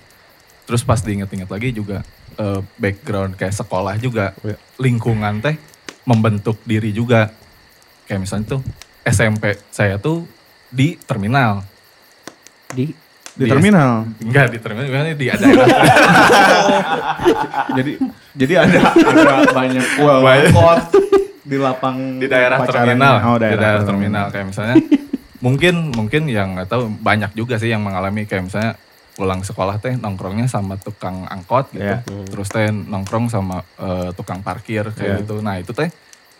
[0.62, 2.02] Terus pas diinget-inget lagi juga
[2.34, 4.54] eh, background kayak sekolah juga Ya.
[4.76, 5.56] lingkungan teh
[6.04, 7.30] membentuk diri juga.
[8.04, 8.60] Kayak misalnya tuh
[9.02, 10.24] SMP saya tuh
[10.68, 11.62] di terminal.
[12.68, 12.92] Di?
[13.32, 14.04] Di terminal?
[14.20, 15.40] Enggak di terminal gimana di daerah
[17.72, 17.92] jadi
[18.32, 19.20] jadi ada ada
[19.50, 20.52] banyak well Banyak.
[21.42, 22.94] di lapang di daerah pacarannya.
[22.94, 23.14] terminal.
[23.24, 24.24] Oh di daerah, daerah terminal.
[24.28, 24.76] Kayak misalnya
[25.42, 28.72] mungkin mungkin yang nggak tahu banyak juga sih yang mengalami kayak misalnya
[29.12, 31.84] pulang sekolah teh nongkrongnya sama tukang angkot gitu.
[31.84, 32.00] Iya.
[32.32, 35.20] terus teh nongkrong sama eh, tukang parkir kayak Iya.
[35.26, 35.34] gitu.
[35.44, 35.90] Nah itu teh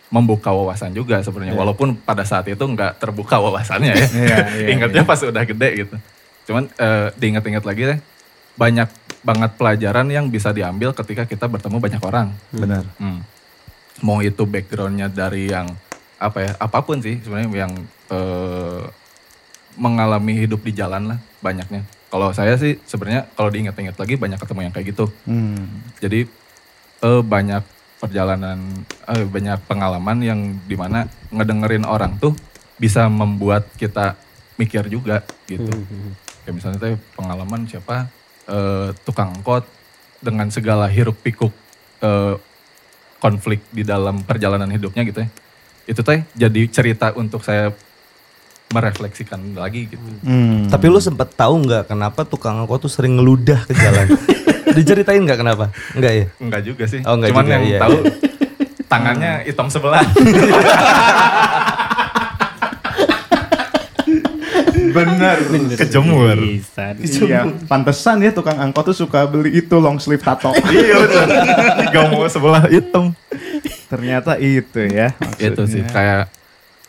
[0.09, 1.53] membuka wawasan juga sebenarnya.
[1.53, 4.07] Walaupun pada saat itu nggak terbuka wawasannya ya.
[4.09, 5.95] Iya, iya, ingatnya pas udah gede gitu.
[6.49, 7.99] Cuman eh, diingat-ingat lagi teh
[8.57, 8.89] banyak
[9.23, 12.27] banget pelajaran yang bisa diambil ketika kita bertemu banyak orang.
[12.49, 12.83] Benar.
[12.97, 13.21] Hmm.
[14.01, 15.69] Mau itu backgroundnya dari yang
[16.23, 17.73] apa ya apa pun sih sebenarnya yang
[18.07, 18.83] eh,
[19.75, 21.83] mengalami hidup di jalan lah banyaknya.
[22.07, 25.05] Kalau saya sih sebenarnya kalau diingat-ingat lagi banyak ketemu yang kayak gitu.
[25.27, 25.99] hmm.
[25.99, 26.19] Jadi
[27.03, 27.63] eh, banyak
[27.99, 28.59] perjalanan
[29.11, 32.31] eh, banyak pengalaman yang di mana ngedengerin orang tuh
[32.79, 34.15] bisa membuat kita
[34.55, 35.67] mikir juga gitu.
[36.43, 38.07] Kayak misalnya teh pengalaman siapa
[38.47, 39.67] eh, tukang angkot
[40.23, 41.51] dengan segala hiruk pikuk
[41.99, 42.35] eh,
[43.19, 45.29] konflik di dalam perjalanan hidupnya gitu ya.
[45.83, 47.75] Itu teh jadi cerita untuk saya
[48.73, 50.01] merefleksikan lagi gitu.
[50.25, 50.65] Hmm.
[50.71, 54.07] Tapi lu sempet tahu nggak kenapa tukang angkot tuh sering ngeludah ke jalan?
[54.77, 55.69] Diceritain nggak kenapa?
[55.93, 56.25] Enggak ya?
[56.41, 57.05] Enggak juga sih.
[57.05, 57.79] Oh, enggak Cuman juga, yang iya.
[57.79, 57.95] tahu
[58.89, 60.01] tangannya hitam sebelah.
[64.93, 65.37] Benar.
[65.73, 66.37] Kejemur.
[67.01, 70.53] Iya, pantesan ya tukang angkot tuh suka beli itu long sleeve tato.
[70.69, 71.25] iya betul.
[71.89, 73.17] Gak mau sebelah hitam.
[73.93, 75.13] Ternyata itu ya.
[75.37, 75.93] Itu sih maksudnya.
[75.93, 76.23] kayak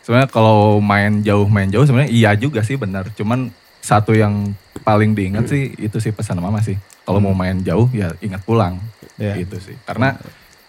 [0.01, 3.13] sebenarnya kalau main jauh main jauh sebenarnya iya juga sih benar.
[3.13, 3.53] Cuman
[3.85, 6.73] satu yang paling diingat sih itu sih pesan mama sih.
[7.05, 8.81] Kalau mau main jauh ya ingat pulang.
[9.21, 9.37] Iya.
[9.45, 9.77] Gitu sih.
[9.85, 10.17] Karena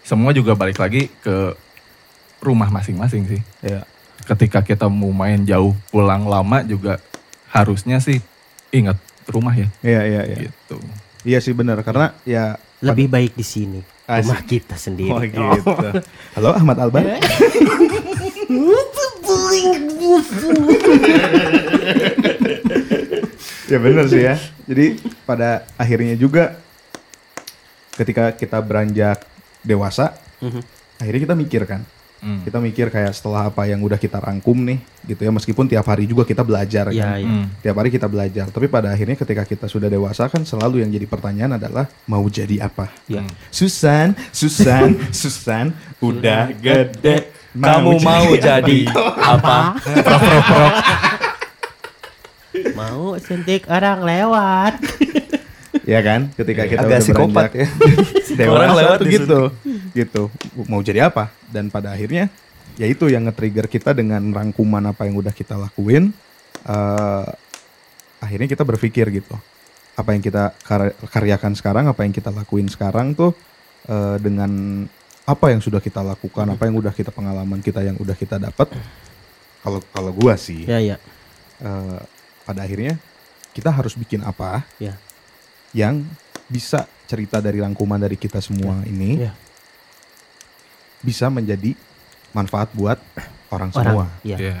[0.05, 1.57] semua juga balik lagi ke
[2.37, 3.41] rumah masing-masing sih.
[3.65, 3.81] Iya.
[4.29, 7.01] Ketika kita mau main jauh pulang lama juga
[7.49, 8.21] harusnya sih
[8.69, 9.73] ingat rumah ya.
[9.81, 10.37] Iya, iya, iya.
[10.45, 10.77] Gitu.
[11.25, 13.81] Iya sih benar karena ya Lebih baik di sini.
[14.07, 14.23] Asik.
[14.23, 15.11] Rumah kita sendiri.
[15.11, 15.87] Oh gitu.
[16.33, 17.03] Halo Ahmad Albar.
[23.67, 24.35] ya benar sih ya.
[24.67, 24.85] Jadi
[25.23, 26.55] pada akhirnya juga
[27.97, 29.23] ketika kita beranjak
[29.63, 30.61] dewasa, Mhm.
[31.01, 31.81] akhirnya kita mikir kan.
[32.17, 32.41] Hmm.
[32.41, 35.29] Kita mikir kayak setelah apa yang udah kita rangkum nih, gitu ya.
[35.29, 37.17] Meskipun tiap hari juga kita belajar Iya, kan.
[37.21, 37.27] iya.
[37.29, 37.45] Hmm.
[37.61, 38.45] Tiap hari kita belajar.
[38.49, 42.65] Tapi pada akhirnya ketika kita sudah dewasa kan selalu yang jadi pertanyaan adalah mau jadi
[42.65, 42.89] apa?
[43.05, 43.21] Ya.
[43.53, 45.69] Susan, Susan, Susan,
[46.01, 47.29] udah gede.
[47.53, 48.79] Kamu mau jadi
[49.17, 49.77] apa?
[52.73, 54.73] Mau suntik orang lewat.
[55.87, 56.27] Ya kan?
[56.35, 57.67] Ketika kita Agak udah psikopat beranjak ya.
[58.37, 59.39] dewasa Orang lewat tuh gitu.
[59.93, 60.21] Gitu.
[60.67, 61.31] Mau jadi apa?
[61.47, 62.27] Dan pada akhirnya
[62.75, 66.11] ya itu yang nge-trigger kita dengan rangkuman apa yang udah kita lakuin.
[66.59, 67.25] eh,
[68.19, 69.31] akhirnya kita berpikir gitu.
[69.95, 73.31] Apa yang kita kar- karyakan sekarang, apa yang kita lakuin sekarang tuh
[73.87, 74.83] eh, dengan
[75.23, 78.67] apa yang sudah kita lakukan, apa yang udah kita pengalaman kita yang udah kita dapat.
[79.57, 80.99] Kalau kalau gua sih Ya, ya.
[81.59, 81.99] eh,
[82.43, 82.99] pada akhirnya
[83.51, 84.99] kita harus bikin apa Ya.
[85.71, 86.03] Yang
[86.47, 89.31] bisa cerita dari rangkuman dari kita semua ini Ya.
[90.99, 91.75] bisa menjadi
[92.31, 92.99] manfaat buat
[93.49, 93.71] orang, Orang.
[93.73, 94.05] semua.
[94.23, 94.37] Ya.
[94.37, 94.57] Iya.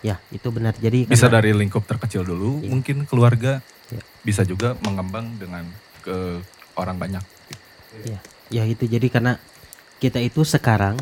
[0.00, 0.72] Ya, itu benar.
[0.80, 2.70] Jadi Bisa karena- dari lingkup terkecil dulu, Iya.
[2.72, 3.60] mungkin keluarga.
[3.92, 4.02] Iya.
[4.24, 5.66] Bisa juga mengembang dengan
[6.00, 6.40] ke
[6.72, 7.24] orang banyak.
[8.06, 9.36] Ya, ya itu jadi karena
[9.98, 10.96] kita itu sekarang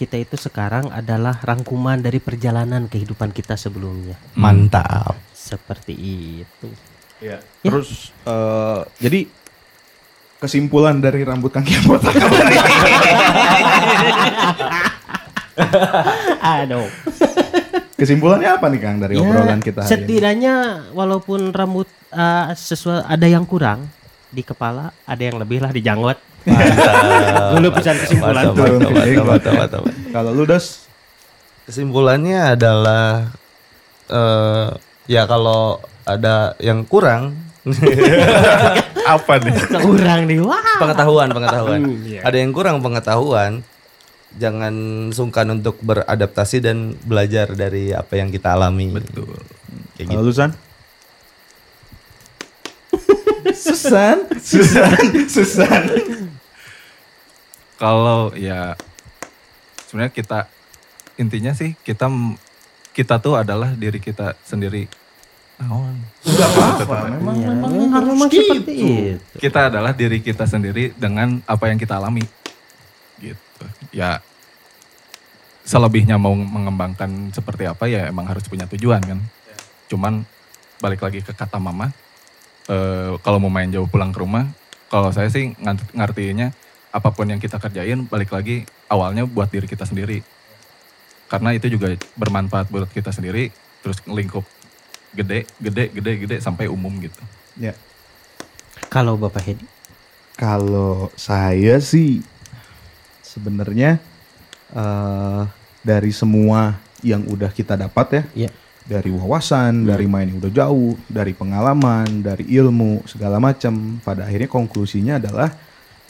[0.00, 4.16] kita itu sekarang adalah rangkuman dari perjalanan kehidupan kita sebelumnya.
[4.32, 5.12] Mantap.
[5.36, 5.92] Seperti
[6.40, 6.72] itu.
[7.20, 7.38] Iya.
[7.38, 7.70] Ya.
[7.70, 9.20] Terus eh, jadi
[10.40, 12.16] kesimpulan dari rambut kaki botak
[16.40, 16.88] Aduh.
[18.00, 19.92] kesimpulannya apa nih Kang dari Ya, obrolan kita hari ini?
[19.92, 20.54] setidaknya
[20.96, 21.84] walaupun rambut
[22.16, 23.84] uh, sesuai ada yang kurang
[24.32, 26.16] di kepala, ada yang lebih lah di janggut.
[27.52, 29.84] Dulu pesan kesimpulan tuh.
[30.08, 30.86] Kalau lu das
[31.66, 33.30] Kesimpulannya adalah
[34.10, 34.68] eh
[35.06, 35.78] ya kalau
[36.14, 37.36] ada yang kurang
[39.04, 39.52] Apa nih?
[39.84, 40.40] Kurang nih.
[40.40, 40.80] Wah.
[40.80, 42.20] pengetahuan pengetahuan Hmm, iya.
[42.24, 43.60] ada yang kurang pengetahuan
[44.32, 44.72] jangan
[45.10, 49.34] sungkan untuk beradaptasi dan belajar dari apa yang kita alami Betul.
[49.98, 50.54] kayak gitu lu San?
[53.50, 54.96] Susan, Susan,
[55.34, 55.82] Susan.
[57.76, 58.76] Kalau ya
[59.84, 60.38] sebenarnya kita
[61.16, 62.06] intinya sih kita
[62.92, 64.86] kita tuh adalah diri kita sendiri.
[65.60, 65.96] Naon?
[66.24, 68.70] Enggak apa-apa, memang Ya, memang memang harus seperti gitu.
[68.72, 69.36] itu.
[69.36, 72.24] Kita adalah diri kita sendiri dengan apa yang kita alami.
[73.20, 73.64] Gitu.
[73.92, 74.24] Ya
[75.70, 79.20] selebihnya mau mengembangkan seperti apa ya emang harus punya tujuan kan.
[79.86, 80.24] Cuman
[80.80, 81.92] balik lagi ke kata mama,
[82.66, 84.48] eh, kalau mau main jauh pulang ke rumah,
[84.88, 85.52] kalau saya sih
[85.94, 86.56] ngartiinnya
[86.90, 90.24] apa pun yang kita kerjain balik lagi awalnya buat diri kita sendiri.
[91.30, 93.54] Karena itu juga bermanfaat buat kita sendiri,
[93.86, 94.42] terus lingkup
[95.14, 97.20] gede, gede, gede, gede sampai umum gitu.
[97.58, 97.74] Ya.
[98.90, 99.66] Kalau Bapak Hedi,
[100.40, 102.24] Kalau saya sih
[103.20, 104.00] sebenarnya
[104.72, 105.42] eh
[105.80, 108.50] dari semua yang udah kita dapat ya, ya,
[108.84, 114.48] dari wawasan, dari main yang udah jauh, dari pengalaman, dari ilmu segala macam, pada akhirnya
[114.48, 115.48] konklusinya adalah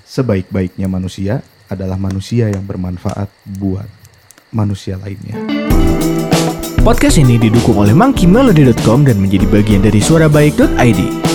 [0.02, 1.38] sebaik-baiknya manusia
[1.70, 3.86] adalah manusia yang bermanfaat buat
[4.50, 5.69] manusia lainnya.
[6.80, 11.29] Podcast ini didukung oleh monkeymelody.com dan menjadi bagian dari suarabaik.id.